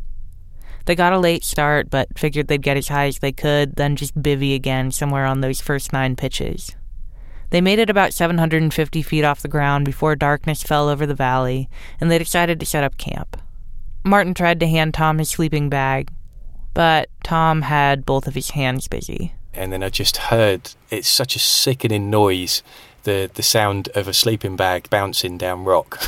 They 0.86 0.94
got 0.94 1.12
a 1.12 1.18
late 1.18 1.44
start, 1.44 1.90
but 1.90 2.18
figured 2.18 2.48
they'd 2.48 2.62
get 2.62 2.78
as 2.78 2.88
high 2.88 3.08
as 3.08 3.18
they 3.18 3.30
could, 3.30 3.76
then 3.76 3.94
just 3.94 4.16
bivy 4.22 4.54
again 4.54 4.90
somewhere 4.90 5.26
on 5.26 5.42
those 5.42 5.60
first 5.60 5.92
nine 5.92 6.16
pitches. 6.16 6.74
They 7.50 7.60
made 7.60 7.78
it 7.78 7.90
about 7.90 8.14
750 8.14 9.02
feet 9.02 9.22
off 9.22 9.42
the 9.42 9.48
ground 9.48 9.84
before 9.84 10.16
darkness 10.16 10.62
fell 10.62 10.88
over 10.88 11.04
the 11.04 11.14
valley, 11.14 11.68
and 12.00 12.10
they 12.10 12.16
decided 12.16 12.58
to 12.60 12.64
set 12.64 12.82
up 12.82 12.96
camp. 12.96 13.36
Martin 14.02 14.32
tried 14.32 14.60
to 14.60 14.66
hand 14.66 14.94
Tom 14.94 15.18
his 15.18 15.28
sleeping 15.28 15.68
bag, 15.68 16.10
but 16.72 17.10
Tom 17.22 17.60
had 17.60 18.06
both 18.06 18.26
of 18.26 18.34
his 18.34 18.52
hands 18.52 18.88
busy. 18.88 19.34
And 19.52 19.72
then 19.72 19.82
I 19.82 19.90
just 19.90 20.16
heard 20.16 20.70
it's 20.90 21.08
such 21.08 21.36
a 21.36 21.40
sickening 21.40 22.08
noise 22.08 22.62
the 23.04 23.30
the 23.32 23.42
sound 23.42 23.88
of 23.94 24.08
a 24.08 24.14
sleeping 24.14 24.56
bag 24.56 24.88
bouncing 24.90 25.38
down 25.38 25.64
rock. 25.64 25.98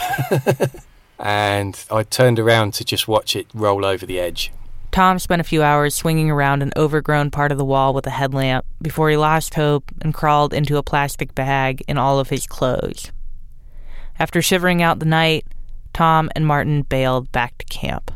and 1.19 1.85
I 1.91 2.03
turned 2.03 2.39
around 2.39 2.75
to 2.75 2.85
just 2.85 3.07
watch 3.09 3.37
it 3.37 3.47
roll 3.55 3.85
over 3.85 4.07
the 4.07 4.19
edge. 4.19 4.53
Tom 4.91 5.19
spent 5.19 5.41
a 5.41 5.45
few 5.45 5.63
hours 5.63 5.95
swinging 5.95 6.31
around 6.31 6.63
an 6.63 6.73
overgrown 6.77 7.31
part 7.31 7.51
of 7.51 7.57
the 7.57 7.65
wall 7.65 7.95
with 7.95 8.07
a 8.07 8.11
headlamp 8.11 8.67
before 8.83 9.09
he 9.09 9.17
lost 9.17 9.55
hope 9.55 9.91
and 10.03 10.13
crawled 10.13 10.53
into 10.53 10.77
a 10.77 10.83
plastic 10.83 11.35
bag 11.35 11.83
in 11.89 11.97
all 11.97 12.19
of 12.19 12.29
his 12.29 12.47
clothes. 12.47 13.11
After 14.19 14.43
shivering 14.43 14.83
out 14.83 14.99
the 14.99 15.07
night, 15.07 15.47
Tom 15.95 16.31
and 16.37 16.47
Martin 16.47 16.83
bailed 16.83 17.33
back 17.33 17.57
to 17.59 17.65
camp. 17.65 18.11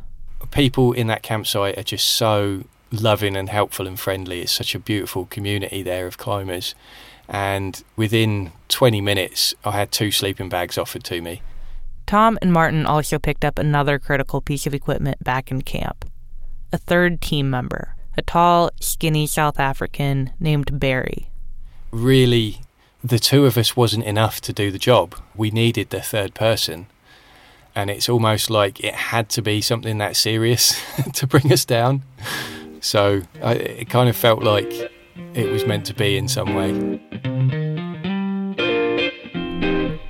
People 0.51 0.93
in 0.93 1.07
that 1.07 1.23
campsite 1.23 1.79
are 1.79 1.83
just 1.83 2.09
so 2.09 2.65
loving 2.93 3.37
and 3.37 3.49
helpful 3.49 3.87
and 3.87 3.99
friendly. 3.99 4.43
It's 4.43 4.53
such 4.53 4.75
a 4.75 4.79
beautiful 4.79 5.27
community 5.27 5.83
there 5.83 6.07
of 6.07 6.19
climbers. 6.19 6.75
And 7.29 7.83
within 7.97 8.53
20 8.69 9.01
minutes, 9.01 9.55
I 9.65 9.73
had 9.73 9.91
two 9.91 10.11
sleeping 10.11 10.49
bags 10.49 10.79
offered 10.79 11.05
to 11.05 11.21
me. 11.21 11.43
Tom 12.07 12.39
and 12.41 12.53
Martin 12.53 12.87
also 12.87 13.19
picked 13.19 13.45
up 13.45 13.59
another 13.59 13.99
critical 13.99 14.41
piece 14.41 14.67
of 14.67 14.75
equipment 14.75 15.23
back 15.23 15.51
in 15.51 15.62
camp 15.62 16.05
a 16.73 16.79
third 16.79 17.21
team 17.21 17.49
member, 17.49 17.95
a 18.19 18.23
tall, 18.23 18.71
skinny 18.81 19.27
South 19.27 19.59
African 19.59 20.33
named 20.41 20.79
Barry. 20.79 21.31
Really, 21.93 22.61
the 23.03 23.21
two 23.21 23.47
of 23.47 23.57
us 23.57 23.77
wasn't 23.77 24.05
enough 24.05 24.41
to 24.43 24.53
do 24.53 24.71
the 24.71 24.79
job. 24.79 25.15
We 25.35 25.51
needed 25.51 25.91
the 25.91 26.01
third 26.01 26.35
person. 26.35 26.87
And 27.75 27.89
it's 27.89 28.09
almost 28.09 28.51
like 28.51 28.81
it 28.81 28.95
had 28.95 29.29
to 29.31 29.43
be 29.43 29.61
something 29.61 29.99
that 29.99 30.17
serious 30.17 30.81
to 31.15 31.27
bring 31.27 31.53
us 31.53 31.65
down. 31.65 32.03
So 32.81 33.23
I, 33.43 33.55
it 33.55 33.89
kind 33.89 34.09
of 34.09 34.17
felt 34.17 34.43
like 34.43 34.91
it 35.35 35.50
was 35.50 35.66
meant 35.66 35.87
to 35.87 35.94
be 35.94 36.16
in 36.16 36.29
some 36.29 36.55
way. 36.55 37.00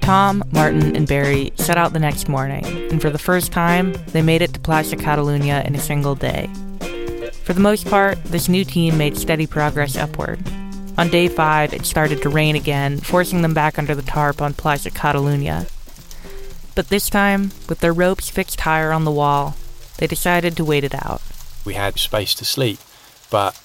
Tom, 0.01 0.45
Martin, 0.53 0.95
and 0.95 1.09
Barry 1.09 1.53
set 1.57 1.77
out 1.77 1.93
the 1.93 1.99
next 1.99 2.29
morning, 2.29 2.65
and 2.91 3.03
for 3.03 3.11
the 3.11 3.19
first 3.19 3.51
time, 3.51 3.93
they 4.13 4.23
made 4.23 4.41
it 4.41 4.55
to 4.55 4.61
Plaça 4.61 4.97
Catalunya 4.97 5.67
in 5.67 5.75
a 5.75 5.81
single 5.81 6.15
day. 6.15 6.49
For 7.43 7.53
the 7.53 7.61
most 7.61 7.89
part, 7.89 8.23
this 8.25 8.49
new 8.49 8.65
team 8.65 8.97
made 8.97 9.17
steady 9.17 9.49
progress 9.49 9.97
upward. 9.97 10.41
On 10.97 11.09
day 11.09 11.27
five, 11.27 11.75
it 11.75 11.85
started 11.85 12.23
to 12.23 12.29
rain 12.29 12.55
again, 12.55 12.99
forcing 12.99 13.43
them 13.43 13.53
back 13.53 13.81
under 13.81 13.97
the 13.97 14.03
tarp 14.03 14.41
on 14.41 14.55
Plaça 14.55 14.93
Catalunya. 14.93 15.69
But 16.77 16.89
this 16.89 17.11
time, 17.11 17.51
with 17.69 17.81
their 17.81 17.93
ropes 17.93 18.31
fixed 18.31 18.61
higher 18.61 18.93
on 18.93 19.05
the 19.05 19.11
wall, 19.11 19.57
they 19.99 20.07
decided 20.07 20.57
to 20.57 20.65
wait 20.65 20.85
it 20.85 20.95
out. 20.95 21.21
We 21.65 21.75
had 21.75 21.99
space 21.99 22.33
to 22.37 22.45
sleep, 22.45 22.79
but 23.29 23.61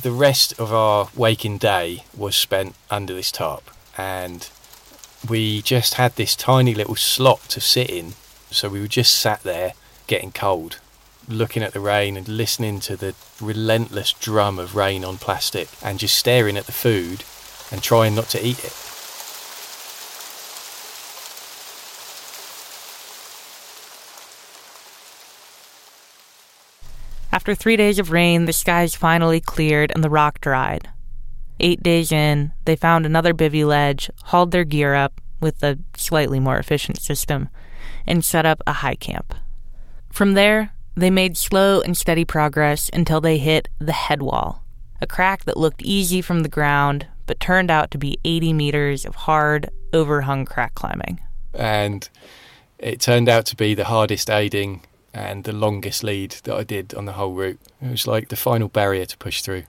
the 0.00 0.12
rest 0.12 0.58
of 0.58 0.72
our 0.72 1.08
waking 1.14 1.58
day 1.58 2.04
was 2.16 2.36
spent 2.36 2.74
under 2.90 3.14
this 3.14 3.30
tarp, 3.30 3.70
and 3.96 4.48
we 5.28 5.62
just 5.62 5.94
had 5.94 6.16
this 6.16 6.36
tiny 6.36 6.74
little 6.74 6.96
slot 6.96 7.42
to 7.50 7.60
sit 7.60 7.90
in. 7.90 8.14
So 8.50 8.68
we 8.68 8.80
were 8.80 8.88
just 8.88 9.14
sat 9.14 9.42
there 9.42 9.72
getting 10.06 10.32
cold, 10.32 10.78
looking 11.28 11.62
at 11.62 11.72
the 11.72 11.80
rain 11.80 12.16
and 12.16 12.28
listening 12.28 12.80
to 12.80 12.96
the 12.96 13.14
relentless 13.40 14.12
drum 14.12 14.58
of 14.58 14.76
rain 14.76 15.04
on 15.04 15.16
plastic 15.18 15.68
and 15.82 15.98
just 15.98 16.16
staring 16.16 16.56
at 16.56 16.66
the 16.66 16.72
food 16.72 17.24
and 17.72 17.82
trying 17.82 18.14
not 18.14 18.28
to 18.30 18.44
eat 18.44 18.64
it. 18.64 18.83
After 27.34 27.52
three 27.52 27.76
days 27.76 27.98
of 27.98 28.12
rain, 28.12 28.44
the 28.44 28.52
skies 28.52 28.94
finally 28.94 29.40
cleared 29.40 29.90
and 29.92 30.04
the 30.04 30.08
rock 30.08 30.40
dried. 30.40 30.88
Eight 31.58 31.82
days 31.82 32.12
in, 32.12 32.52
they 32.64 32.76
found 32.76 33.04
another 33.04 33.34
bivy 33.34 33.66
ledge, 33.66 34.08
hauled 34.26 34.52
their 34.52 34.62
gear 34.62 34.94
up 34.94 35.20
with 35.40 35.60
a 35.64 35.80
slightly 35.96 36.38
more 36.38 36.58
efficient 36.58 37.00
system, 37.00 37.48
and 38.06 38.24
set 38.24 38.46
up 38.46 38.62
a 38.68 38.72
high 38.74 38.94
camp. 38.94 39.34
From 40.12 40.34
there, 40.34 40.74
they 40.94 41.10
made 41.10 41.36
slow 41.36 41.80
and 41.80 41.96
steady 41.96 42.24
progress 42.24 42.88
until 42.92 43.20
they 43.20 43.38
hit 43.38 43.68
the 43.80 43.90
head 43.90 44.22
wall, 44.22 44.62
a 45.02 45.06
crack 45.08 45.44
that 45.44 45.56
looked 45.56 45.82
easy 45.82 46.22
from 46.22 46.44
the 46.44 46.48
ground 46.48 47.08
but 47.26 47.40
turned 47.40 47.70
out 47.70 47.90
to 47.90 47.98
be 47.98 48.16
80 48.24 48.52
meters 48.52 49.04
of 49.04 49.16
hard, 49.16 49.70
overhung 49.92 50.44
crack 50.44 50.76
climbing. 50.76 51.18
And 51.52 52.08
it 52.78 53.00
turned 53.00 53.28
out 53.28 53.44
to 53.46 53.56
be 53.56 53.74
the 53.74 53.86
hardest 53.86 54.30
aiding 54.30 54.82
and 55.14 55.44
the 55.44 55.52
longest 55.52 56.02
lead 56.02 56.32
that 56.42 56.54
I 56.54 56.64
did 56.64 56.92
on 56.94 57.06
the 57.06 57.12
whole 57.12 57.32
route. 57.32 57.60
It 57.80 57.90
was 57.90 58.06
like 58.06 58.28
the 58.28 58.36
final 58.36 58.68
barrier 58.68 59.06
to 59.06 59.16
push 59.16 59.40
through. 59.42 59.62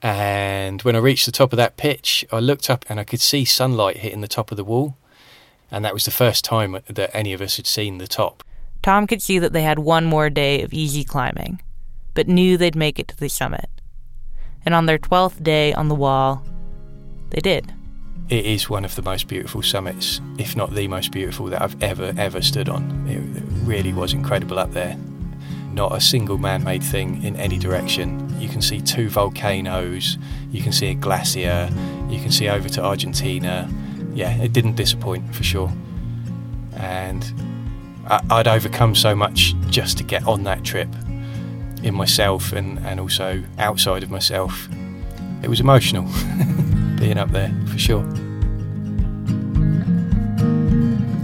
And 0.00 0.82
when 0.82 0.96
I 0.96 0.98
reached 0.98 1.26
the 1.26 1.32
top 1.32 1.52
of 1.52 1.58
that 1.58 1.76
pitch, 1.76 2.24
I 2.32 2.40
looked 2.40 2.68
up 2.68 2.84
and 2.88 2.98
I 2.98 3.04
could 3.04 3.20
see 3.20 3.44
sunlight 3.44 3.98
hitting 3.98 4.20
the 4.20 4.28
top 4.28 4.50
of 4.50 4.56
the 4.56 4.64
wall. 4.64 4.96
And 5.70 5.84
that 5.84 5.94
was 5.94 6.04
the 6.04 6.10
first 6.10 6.44
time 6.44 6.78
that 6.88 7.14
any 7.14 7.32
of 7.32 7.40
us 7.40 7.56
had 7.56 7.66
seen 7.66 7.98
the 7.98 8.08
top. 8.08 8.42
Tom 8.82 9.06
could 9.06 9.22
see 9.22 9.38
that 9.38 9.52
they 9.52 9.62
had 9.62 9.78
one 9.78 10.04
more 10.04 10.28
day 10.28 10.62
of 10.62 10.72
easy 10.72 11.04
climbing, 11.04 11.62
but 12.14 12.26
knew 12.26 12.56
they'd 12.56 12.74
make 12.74 12.98
it 12.98 13.08
to 13.08 13.16
the 13.16 13.28
summit. 13.28 13.68
And 14.64 14.74
on 14.74 14.86
their 14.86 14.98
12th 14.98 15.42
day 15.42 15.72
on 15.72 15.88
the 15.88 15.94
wall, 15.94 16.44
they 17.30 17.40
did. 17.40 17.72
It 18.28 18.44
is 18.44 18.68
one 18.68 18.84
of 18.84 18.94
the 18.96 19.02
most 19.02 19.28
beautiful 19.28 19.62
summits, 19.62 20.20
if 20.38 20.56
not 20.56 20.74
the 20.74 20.88
most 20.88 21.12
beautiful 21.12 21.46
that 21.46 21.62
I've 21.62 21.80
ever, 21.82 22.12
ever 22.16 22.42
stood 22.42 22.68
on. 22.68 23.06
It 23.06 23.51
really 23.62 23.92
was 23.92 24.12
incredible 24.12 24.58
up 24.58 24.72
there 24.72 24.96
not 25.72 25.96
a 25.96 26.00
single 26.00 26.38
man 26.38 26.62
made 26.62 26.82
thing 26.82 27.22
in 27.22 27.36
any 27.36 27.58
direction. 27.58 28.38
You 28.40 28.48
can 28.48 28.62
see 28.62 28.80
two 28.80 29.08
volcanoes, 29.08 30.18
you 30.50 30.62
can 30.62 30.72
see 30.72 30.88
a 30.88 30.94
glacier, 30.94 31.70
you 32.08 32.20
can 32.20 32.30
see 32.30 32.48
over 32.48 32.68
to 32.68 32.84
Argentina. 32.84 33.70
Yeah, 34.14 34.34
it 34.42 34.52
didn't 34.52 34.76
disappoint 34.76 35.34
for 35.34 35.42
sure. 35.42 35.72
And 36.76 37.24
I'd 38.06 38.48
overcome 38.48 38.94
so 38.94 39.14
much 39.14 39.54
just 39.68 39.96
to 39.98 40.04
get 40.04 40.26
on 40.26 40.44
that 40.44 40.64
trip 40.64 40.88
in 41.82 41.94
myself 41.94 42.52
and, 42.52 42.78
and 42.80 43.00
also 43.00 43.42
outside 43.58 44.02
of 44.02 44.10
myself. 44.10 44.68
It 45.42 45.48
was 45.48 45.60
emotional 45.60 46.02
being 46.98 47.18
up 47.18 47.30
there 47.30 47.52
for 47.66 47.78
sure. 47.78 48.04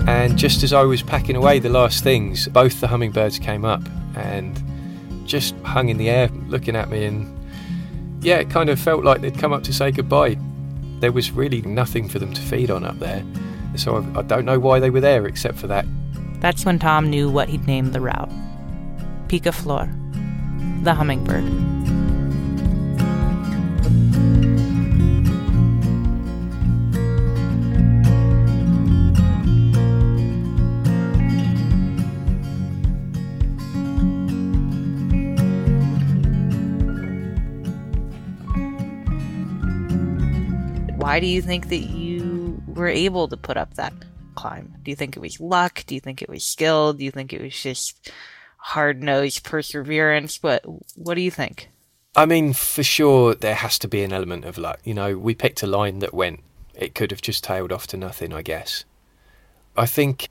And 0.08 0.38
just 0.38 0.62
as 0.62 0.72
I 0.72 0.84
was 0.84 1.02
packing 1.02 1.36
away 1.36 1.58
the 1.58 1.68
last 1.68 2.02
things, 2.02 2.48
both 2.48 2.80
the 2.80 2.88
hummingbirds 2.88 3.38
came 3.38 3.66
up 3.66 3.82
and 4.16 4.58
just 5.26 5.54
hung 5.58 5.90
in 5.90 5.98
the 5.98 6.08
air 6.08 6.28
looking 6.46 6.74
at 6.74 6.88
me. 6.88 7.04
And 7.04 8.24
yeah 8.24 8.36
it 8.36 8.48
kind 8.48 8.70
of 8.70 8.80
felt 8.80 9.04
like 9.04 9.20
they'd 9.20 9.36
come 9.38 9.52
up 9.52 9.62
to 9.64 9.72
say 9.72 9.90
goodbye. 9.90 10.38
There 11.00 11.12
was 11.12 11.30
really 11.30 11.60
nothing 11.60 12.08
for 12.08 12.18
them 12.18 12.32
to 12.32 12.40
feed 12.40 12.70
on 12.70 12.84
up 12.84 12.98
there. 12.98 13.22
So 13.76 13.96
I, 13.96 14.20
I 14.20 14.22
don't 14.22 14.46
know 14.46 14.58
why 14.58 14.80
they 14.80 14.88
were 14.88 15.02
there 15.02 15.26
except 15.26 15.58
for 15.58 15.66
that. 15.66 15.84
That's 16.40 16.64
when 16.64 16.78
tom 16.78 17.10
knew 17.10 17.28
what 17.28 17.50
he'd 17.50 17.66
named 17.66 17.92
the 17.92 18.00
route. 18.00 18.30
Picaflor 19.28 19.94
the 20.84 20.94
hummingbird 20.94 21.44
why 41.18 41.20
do 41.20 41.26
you 41.26 41.42
think 41.42 41.68
that 41.70 41.78
you 41.78 42.62
were 42.68 42.86
able 42.86 43.26
to 43.26 43.36
put 43.36 43.56
up 43.56 43.74
that 43.74 43.92
climb? 44.36 44.72
Do 44.84 44.92
you 44.92 44.94
think 44.94 45.16
it 45.16 45.20
was 45.20 45.40
luck? 45.40 45.82
Do 45.84 45.96
you 45.96 46.00
think 46.00 46.22
it 46.22 46.28
was 46.28 46.44
skill? 46.44 46.92
Do 46.92 47.02
you 47.02 47.10
think 47.10 47.32
it 47.32 47.42
was 47.42 47.60
just 47.60 48.12
hard 48.58 49.02
nosed 49.02 49.42
perseverance? 49.42 50.40
What 50.44 50.62
what 50.94 51.14
do 51.14 51.20
you 51.20 51.32
think? 51.32 51.70
I 52.14 52.24
mean, 52.24 52.52
for 52.52 52.84
sure 52.84 53.34
there 53.34 53.56
has 53.56 53.80
to 53.80 53.88
be 53.88 54.04
an 54.04 54.12
element 54.12 54.44
of 54.44 54.58
luck. 54.58 54.78
You 54.84 54.94
know, 54.94 55.18
we 55.18 55.34
picked 55.34 55.60
a 55.64 55.66
line 55.66 55.98
that 55.98 56.14
went 56.14 56.38
it 56.76 56.94
could 56.94 57.10
have 57.10 57.20
just 57.20 57.42
tailed 57.42 57.72
off 57.72 57.88
to 57.88 57.96
nothing, 57.96 58.32
I 58.32 58.42
guess. 58.42 58.84
I 59.76 59.86
think 59.86 60.28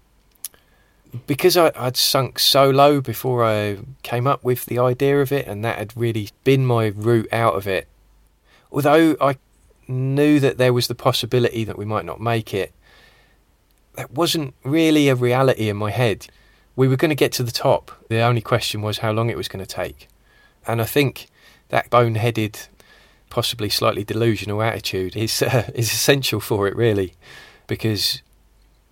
because 1.25 1.57
I, 1.57 1.73
would 1.83 1.97
sunk 1.97 2.39
so 2.39 2.69
low 2.69 3.01
before 3.01 3.43
I 3.43 3.79
came 4.03 4.25
up 4.25 4.41
with 4.41 4.67
the 4.67 4.79
idea 4.79 5.19
of 5.19 5.33
it, 5.33 5.47
and 5.47 5.65
that 5.65 5.79
had 5.79 5.97
really 5.97 6.29
been 6.45 6.65
my 6.65 6.85
route 6.95 7.27
out 7.33 7.55
of 7.55 7.67
it. 7.67 7.89
Although 8.71 9.17
I 9.19 9.35
knew 9.87 10.39
that 10.39 10.57
there 10.57 10.73
was 10.73 10.87
the 10.87 10.95
possibility 10.95 11.63
that 11.63 11.77
we 11.77 11.85
might 11.85 12.05
not 12.05 12.19
make 12.19 12.53
it. 12.53 12.73
That 13.95 14.11
wasn't 14.11 14.53
really 14.63 15.09
a 15.09 15.15
reality 15.15 15.69
in 15.69 15.77
my 15.77 15.91
head. 15.91 16.27
We 16.75 16.87
were 16.87 16.97
going 16.97 17.09
to 17.09 17.15
get 17.15 17.31
to 17.33 17.43
the 17.43 17.51
top. 17.51 17.91
The 18.09 18.21
only 18.21 18.41
question 18.41 18.81
was 18.81 18.99
how 18.99 19.11
long 19.11 19.29
it 19.29 19.37
was 19.37 19.47
going 19.47 19.65
to 19.65 19.75
take. 19.75 20.07
And 20.67 20.81
I 20.81 20.85
think 20.85 21.27
that 21.69 21.89
boneheaded, 21.89 22.67
possibly 23.29 23.69
slightly 23.69 24.03
delusional 24.03 24.61
attitude 24.61 25.15
is 25.15 25.41
uh, 25.41 25.69
is 25.73 25.91
essential 25.91 26.39
for 26.39 26.67
it, 26.67 26.75
really, 26.75 27.13
because 27.65 28.21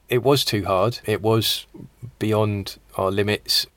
it 0.09 0.23
was 0.23 0.45
too 0.45 0.65
hard. 0.65 0.99
It 1.05 1.21
was 1.21 1.67
beyond 2.19 2.77
our 2.95 3.11
limits, 3.11 3.67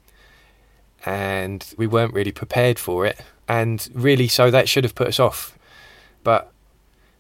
and 1.04 1.64
we 1.76 1.86
weren't 1.86 2.14
really 2.14 2.32
prepared 2.32 2.78
for 2.78 3.04
it. 3.04 3.20
And 3.48 3.88
really, 3.94 4.28
so 4.28 4.50
that 4.50 4.68
should 4.68 4.84
have 4.84 4.94
put 4.94 5.08
us 5.08 5.18
off. 5.18 5.58
But 6.22 6.52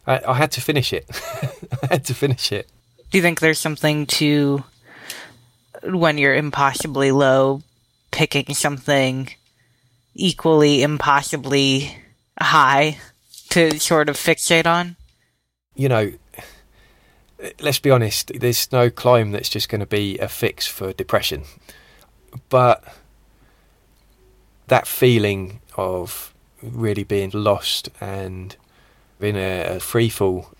I, 0.08 0.22
I 0.26 0.34
had 0.34 0.50
to 0.52 0.60
finish 0.60 0.92
it. 0.92 1.06
I 1.82 1.86
had 1.92 2.04
to 2.06 2.14
finish 2.14 2.50
it. 2.50 2.68
Do 3.10 3.18
you 3.18 3.22
think 3.22 3.40
there's 3.40 3.58
something 3.58 4.06
to 4.06 4.64
when 5.84 6.18
you're 6.18 6.34
impossibly 6.34 7.12
low, 7.12 7.62
picking 8.10 8.54
something 8.54 9.28
equally 10.14 10.82
impossibly 10.82 11.96
high 12.40 12.98
to 13.50 13.78
sort 13.78 14.08
of 14.08 14.16
fixate 14.16 14.66
on? 14.66 14.96
You 15.74 15.88
know, 15.88 16.12
let's 17.60 17.78
be 17.78 17.90
honest, 17.90 18.32
there's 18.40 18.72
no 18.72 18.90
climb 18.90 19.30
that's 19.30 19.48
just 19.48 19.68
going 19.68 19.80
to 19.80 19.86
be 19.86 20.18
a 20.18 20.28
fix 20.28 20.66
for 20.66 20.92
depression. 20.92 21.44
But 22.48 22.82
that 24.66 24.86
feeling 24.86 25.60
of 25.76 26.34
really 26.62 27.04
being 27.04 27.30
lost 27.32 27.88
and 28.00 28.56
in 29.20 29.36
a, 29.36 29.76
a 29.76 29.80
free 29.80 30.08
fall, 30.08 30.50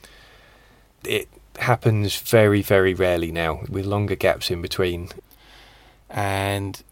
it 1.05 1.29
happens 1.59 2.17
very, 2.19 2.63
very 2.63 2.95
rarely 2.95 3.33
now 3.33 3.63
with 3.69 3.85
longer 3.85 4.15
gaps 4.15 4.51
in 4.51 4.63
between. 4.63 5.09
And 6.11 6.83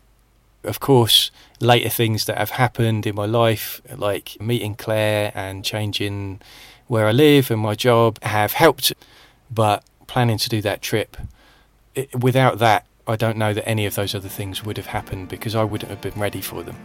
of 0.65 0.81
course, 0.81 1.31
later 1.61 1.89
things 1.89 2.25
that 2.27 2.39
have 2.39 2.51
happened 2.51 3.07
in 3.07 3.15
my 3.15 3.27
life, 3.27 3.81
like 3.97 4.37
meeting 4.41 4.75
Claire 4.75 5.33
and 5.35 5.65
changing 5.65 6.41
where 6.89 7.07
I 7.07 7.13
live 7.13 7.51
and 7.51 7.61
my 7.61 7.75
job, 7.75 8.23
have 8.23 8.53
helped. 8.53 8.93
But 9.51 9.85
planning 10.07 10.39
to 10.39 10.49
do 10.49 10.61
that 10.63 10.83
trip, 10.83 11.17
it, 11.95 12.15
without 12.15 12.59
that, 12.59 12.87
I 13.07 13.15
don't 13.17 13.37
know 13.37 13.55
that 13.55 13.69
any 13.69 13.87
of 13.87 13.95
those 13.95 14.15
other 14.15 14.29
things 14.29 14.65
would 14.65 14.77
have 14.77 14.87
happened 14.87 15.29
because 15.29 15.55
I 15.55 15.63
wouldn't 15.63 15.91
have 15.91 16.01
been 16.01 16.21
ready 16.21 16.41
for 16.41 16.63
them. 16.65 16.77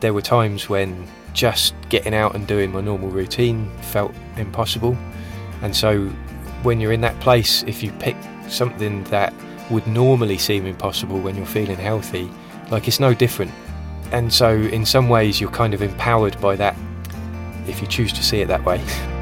There 0.00 0.14
were 0.14 0.22
times 0.22 0.68
when 0.68 1.08
just 1.32 1.74
getting 1.88 2.14
out 2.14 2.34
and 2.34 2.46
doing 2.46 2.72
my 2.72 2.80
normal 2.80 3.08
routine 3.08 3.70
felt 3.82 4.12
impossible. 4.36 4.96
And 5.62 5.74
so, 5.74 6.06
when 6.62 6.80
you're 6.80 6.92
in 6.92 7.00
that 7.02 7.18
place, 7.20 7.62
if 7.64 7.82
you 7.82 7.92
pick 7.92 8.16
something 8.48 9.04
that 9.04 9.32
would 9.70 9.86
normally 9.86 10.38
seem 10.38 10.66
impossible 10.66 11.20
when 11.20 11.36
you're 11.36 11.46
feeling 11.46 11.76
healthy, 11.76 12.30
like 12.70 12.88
it's 12.88 13.00
no 13.00 13.14
different. 13.14 13.52
And 14.12 14.32
so, 14.32 14.54
in 14.54 14.86
some 14.86 15.08
ways, 15.08 15.40
you're 15.40 15.50
kind 15.50 15.74
of 15.74 15.82
empowered 15.82 16.40
by 16.40 16.56
that 16.56 16.76
if 17.66 17.80
you 17.80 17.86
choose 17.86 18.12
to 18.14 18.22
see 18.22 18.40
it 18.40 18.48
that 18.48 18.64
way. 18.64 18.82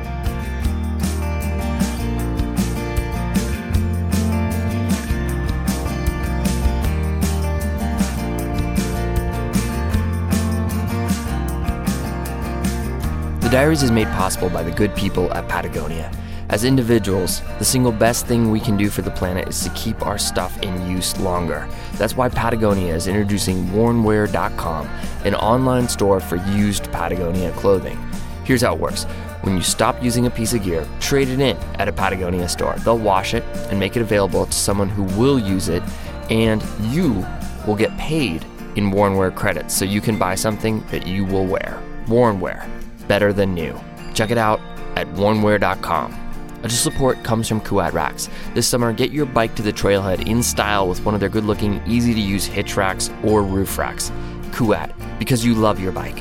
Diaries 13.56 13.82
is 13.82 13.90
made 13.90 14.08
possible 14.08 14.50
by 14.50 14.62
the 14.62 14.70
good 14.70 14.94
people 14.94 15.32
at 15.32 15.48
Patagonia. 15.48 16.12
As 16.50 16.64
individuals, 16.64 17.40
the 17.58 17.64
single 17.64 17.90
best 17.90 18.26
thing 18.26 18.50
we 18.50 18.60
can 18.60 18.76
do 18.76 18.90
for 18.90 19.00
the 19.00 19.10
planet 19.10 19.48
is 19.48 19.64
to 19.64 19.70
keep 19.70 20.04
our 20.04 20.18
stuff 20.18 20.62
in 20.62 20.90
use 20.90 21.18
longer. 21.20 21.66
That's 21.94 22.14
why 22.14 22.28
Patagonia 22.28 22.94
is 22.94 23.06
introducing 23.06 23.64
wornwear.com, 23.68 24.86
an 25.24 25.34
online 25.36 25.88
store 25.88 26.20
for 26.20 26.36
used 26.36 26.92
Patagonia 26.92 27.50
clothing. 27.52 27.96
Here's 28.44 28.60
how 28.60 28.74
it 28.74 28.78
works. 28.78 29.04
When 29.40 29.56
you 29.56 29.62
stop 29.62 30.02
using 30.02 30.26
a 30.26 30.30
piece 30.30 30.52
of 30.52 30.62
gear, 30.62 30.86
trade 31.00 31.30
it 31.30 31.40
in 31.40 31.56
at 31.76 31.88
a 31.88 31.92
Patagonia 31.92 32.50
store. 32.50 32.74
They'll 32.80 32.98
wash 32.98 33.32
it 33.32 33.42
and 33.70 33.80
make 33.80 33.96
it 33.96 34.02
available 34.02 34.44
to 34.44 34.52
someone 34.52 34.90
who 34.90 35.04
will 35.18 35.38
use 35.38 35.70
it, 35.70 35.82
and 36.28 36.62
you 36.92 37.26
will 37.66 37.74
get 37.74 37.96
paid 37.96 38.44
in 38.76 38.90
Wornwear 38.90 39.34
credits 39.34 39.74
so 39.74 39.86
you 39.86 40.02
can 40.02 40.18
buy 40.18 40.34
something 40.34 40.86
that 40.88 41.06
you 41.06 41.24
will 41.24 41.46
wear. 41.46 41.82
Wornwear 42.04 42.75
better 43.08 43.32
than 43.32 43.54
new. 43.54 43.78
Check 44.14 44.30
it 44.30 44.38
out 44.38 44.60
at 44.96 45.06
wornwear.com. 45.08 46.26
Additional 46.62 46.92
support 46.92 47.22
comes 47.22 47.48
from 47.48 47.60
Kuat 47.60 47.92
Racks. 47.92 48.28
This 48.54 48.66
summer, 48.66 48.92
get 48.92 49.12
your 49.12 49.26
bike 49.26 49.54
to 49.54 49.62
the 49.62 49.72
trailhead 49.72 50.26
in 50.26 50.42
style 50.42 50.88
with 50.88 51.04
one 51.04 51.14
of 51.14 51.20
their 51.20 51.28
good 51.28 51.44
looking, 51.44 51.80
easy 51.86 52.14
to 52.14 52.20
use 52.20 52.44
hitch 52.44 52.76
racks 52.76 53.10
or 53.22 53.42
roof 53.42 53.78
racks. 53.78 54.10
Kuat, 54.50 54.92
because 55.18 55.44
you 55.44 55.54
love 55.54 55.78
your 55.78 55.92
bike. 55.92 56.18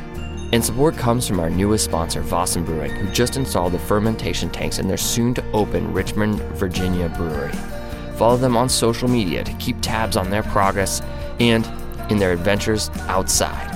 And 0.51 0.63
support 0.63 0.95
comes 0.97 1.27
from 1.27 1.39
our 1.39 1.49
newest 1.49 1.85
sponsor, 1.85 2.21
Väsen 2.21 2.65
Brewing, 2.65 2.91
who 2.91 3.11
just 3.11 3.37
installed 3.37 3.73
the 3.73 3.79
fermentation 3.79 4.49
tanks 4.49 4.77
in 4.77 4.87
their 4.87 4.97
soon 4.97 5.33
to 5.33 5.51
open 5.51 5.91
Richmond, 5.91 6.39
Virginia 6.53 7.09
brewery. 7.09 7.53
Follow 8.17 8.37
them 8.37 8.55
on 8.55 8.69
social 8.69 9.07
media 9.07 9.43
to 9.43 9.53
keep 9.53 9.77
tabs 9.81 10.15
on 10.15 10.29
their 10.29 10.43
progress 10.43 11.01
and 11.39 11.67
in 12.11 12.19
their 12.19 12.33
adventures 12.33 12.89
outside. 13.07 13.71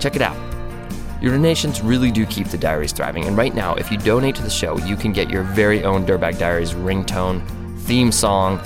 Check 0.00 0.16
it 0.16 0.22
out 0.22 0.47
your 1.20 1.32
donations 1.32 1.80
really 1.80 2.10
do 2.10 2.24
keep 2.26 2.48
the 2.48 2.58
diaries 2.58 2.92
thriving, 2.92 3.24
and 3.24 3.36
right 3.36 3.54
now, 3.54 3.74
if 3.74 3.90
you 3.90 3.98
donate 3.98 4.36
to 4.36 4.42
the 4.42 4.50
show, 4.50 4.78
you 4.78 4.96
can 4.96 5.12
get 5.12 5.30
your 5.30 5.42
very 5.42 5.84
own 5.84 6.06
Dirtbag 6.06 6.38
Diaries 6.38 6.72
ringtone, 6.72 7.46
theme 7.80 8.12
song 8.12 8.60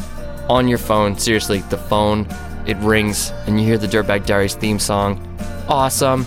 on 0.48 0.68
your 0.68 0.78
phone. 0.78 1.18
Seriously, 1.18 1.60
the 1.70 1.78
phone, 1.78 2.26
it 2.66 2.76
rings, 2.78 3.30
and 3.46 3.58
you 3.58 3.66
hear 3.66 3.78
the 3.78 3.86
Dirtbag 3.86 4.26
Diaries 4.26 4.54
theme 4.54 4.78
song. 4.78 5.20
Awesome! 5.68 6.26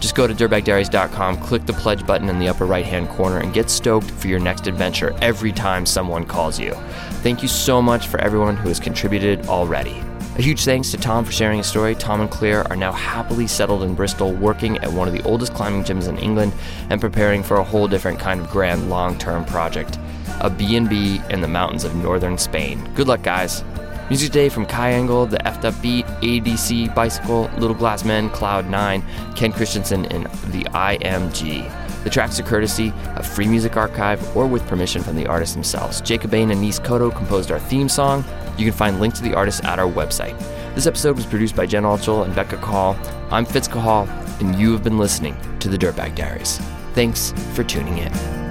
Just 0.00 0.14
go 0.14 0.26
to 0.26 0.34
dirtbagdiaries.com, 0.34 1.38
click 1.38 1.64
the 1.66 1.72
pledge 1.72 2.06
button 2.06 2.28
in 2.28 2.38
the 2.38 2.48
upper 2.48 2.66
right 2.66 2.84
hand 2.84 3.08
corner, 3.08 3.38
and 3.38 3.54
get 3.54 3.70
stoked 3.70 4.10
for 4.10 4.28
your 4.28 4.38
next 4.38 4.66
adventure 4.66 5.16
every 5.22 5.50
time 5.50 5.86
someone 5.86 6.24
calls 6.24 6.60
you. 6.60 6.74
Thank 7.22 7.42
you 7.42 7.48
so 7.48 7.80
much 7.80 8.06
for 8.06 8.20
everyone 8.20 8.56
who 8.56 8.68
has 8.68 8.78
contributed 8.78 9.46
already. 9.46 10.02
A 10.36 10.42
huge 10.42 10.64
thanks 10.64 10.90
to 10.90 10.96
Tom 10.96 11.24
for 11.24 11.30
sharing 11.30 11.58
his 11.58 11.68
story. 11.68 11.94
Tom 11.94 12.20
and 12.20 12.28
Claire 12.28 12.66
are 12.68 12.74
now 12.74 12.90
happily 12.90 13.46
settled 13.46 13.84
in 13.84 13.94
Bristol, 13.94 14.32
working 14.32 14.78
at 14.78 14.92
one 14.92 15.06
of 15.06 15.14
the 15.14 15.22
oldest 15.22 15.54
climbing 15.54 15.84
gyms 15.84 16.08
in 16.08 16.18
England 16.18 16.52
and 16.90 17.00
preparing 17.00 17.44
for 17.44 17.58
a 17.58 17.62
whole 17.62 17.86
different 17.86 18.18
kind 18.18 18.40
of 18.40 18.50
grand 18.50 18.90
long-term 18.90 19.44
project, 19.44 19.96
a 20.40 20.50
B&B 20.50 21.20
in 21.30 21.40
the 21.40 21.46
mountains 21.46 21.84
of 21.84 21.94
northern 21.94 22.36
Spain. 22.36 22.84
Good 22.96 23.06
luck, 23.06 23.22
guys. 23.22 23.62
Music 24.08 24.32
today 24.32 24.48
from 24.48 24.66
Kai 24.66 24.94
Engel, 24.94 25.24
The 25.24 25.38
Effed 25.38 25.64
Up 25.64 25.80
Beat, 25.80 26.04
ADC, 26.04 26.92
Bicycle, 26.96 27.48
Little 27.56 27.76
Glass 27.76 28.04
Men, 28.04 28.28
Cloud 28.30 28.68
9, 28.68 29.04
Ken 29.36 29.52
Christensen, 29.52 30.04
and 30.06 30.24
The 30.50 30.64
IMG. 30.70 32.02
The 32.02 32.10
tracks 32.10 32.40
are 32.40 32.42
courtesy 32.42 32.92
of 33.14 33.24
Free 33.24 33.46
Music 33.46 33.76
Archive 33.76 34.36
or 34.36 34.48
with 34.48 34.66
permission 34.66 35.00
from 35.00 35.14
the 35.14 35.28
artists 35.28 35.54
themselves. 35.54 36.00
Jacob 36.00 36.32
Bain 36.32 36.50
and 36.50 36.60
Nice 36.60 36.80
Koto 36.80 37.10
composed 37.10 37.52
our 37.52 37.60
theme 37.60 37.88
song. 37.88 38.24
You 38.56 38.64
can 38.64 38.72
find 38.72 39.00
links 39.00 39.18
to 39.18 39.24
the 39.24 39.34
artists 39.34 39.62
at 39.64 39.78
our 39.78 39.90
website. 39.90 40.38
This 40.74 40.86
episode 40.86 41.16
was 41.16 41.26
produced 41.26 41.56
by 41.56 41.66
Jen 41.66 41.84
Altschul 41.84 42.24
and 42.24 42.34
Becca 42.34 42.56
Cahall. 42.56 42.96
I'm 43.30 43.44
Fitz 43.44 43.68
Cahall, 43.68 44.08
and 44.40 44.58
you 44.58 44.72
have 44.72 44.84
been 44.84 44.98
listening 44.98 45.36
to 45.60 45.68
the 45.68 45.78
Dirtbag 45.78 46.14
Diaries. 46.14 46.58
Thanks 46.94 47.32
for 47.54 47.64
tuning 47.64 47.98
in. 47.98 48.43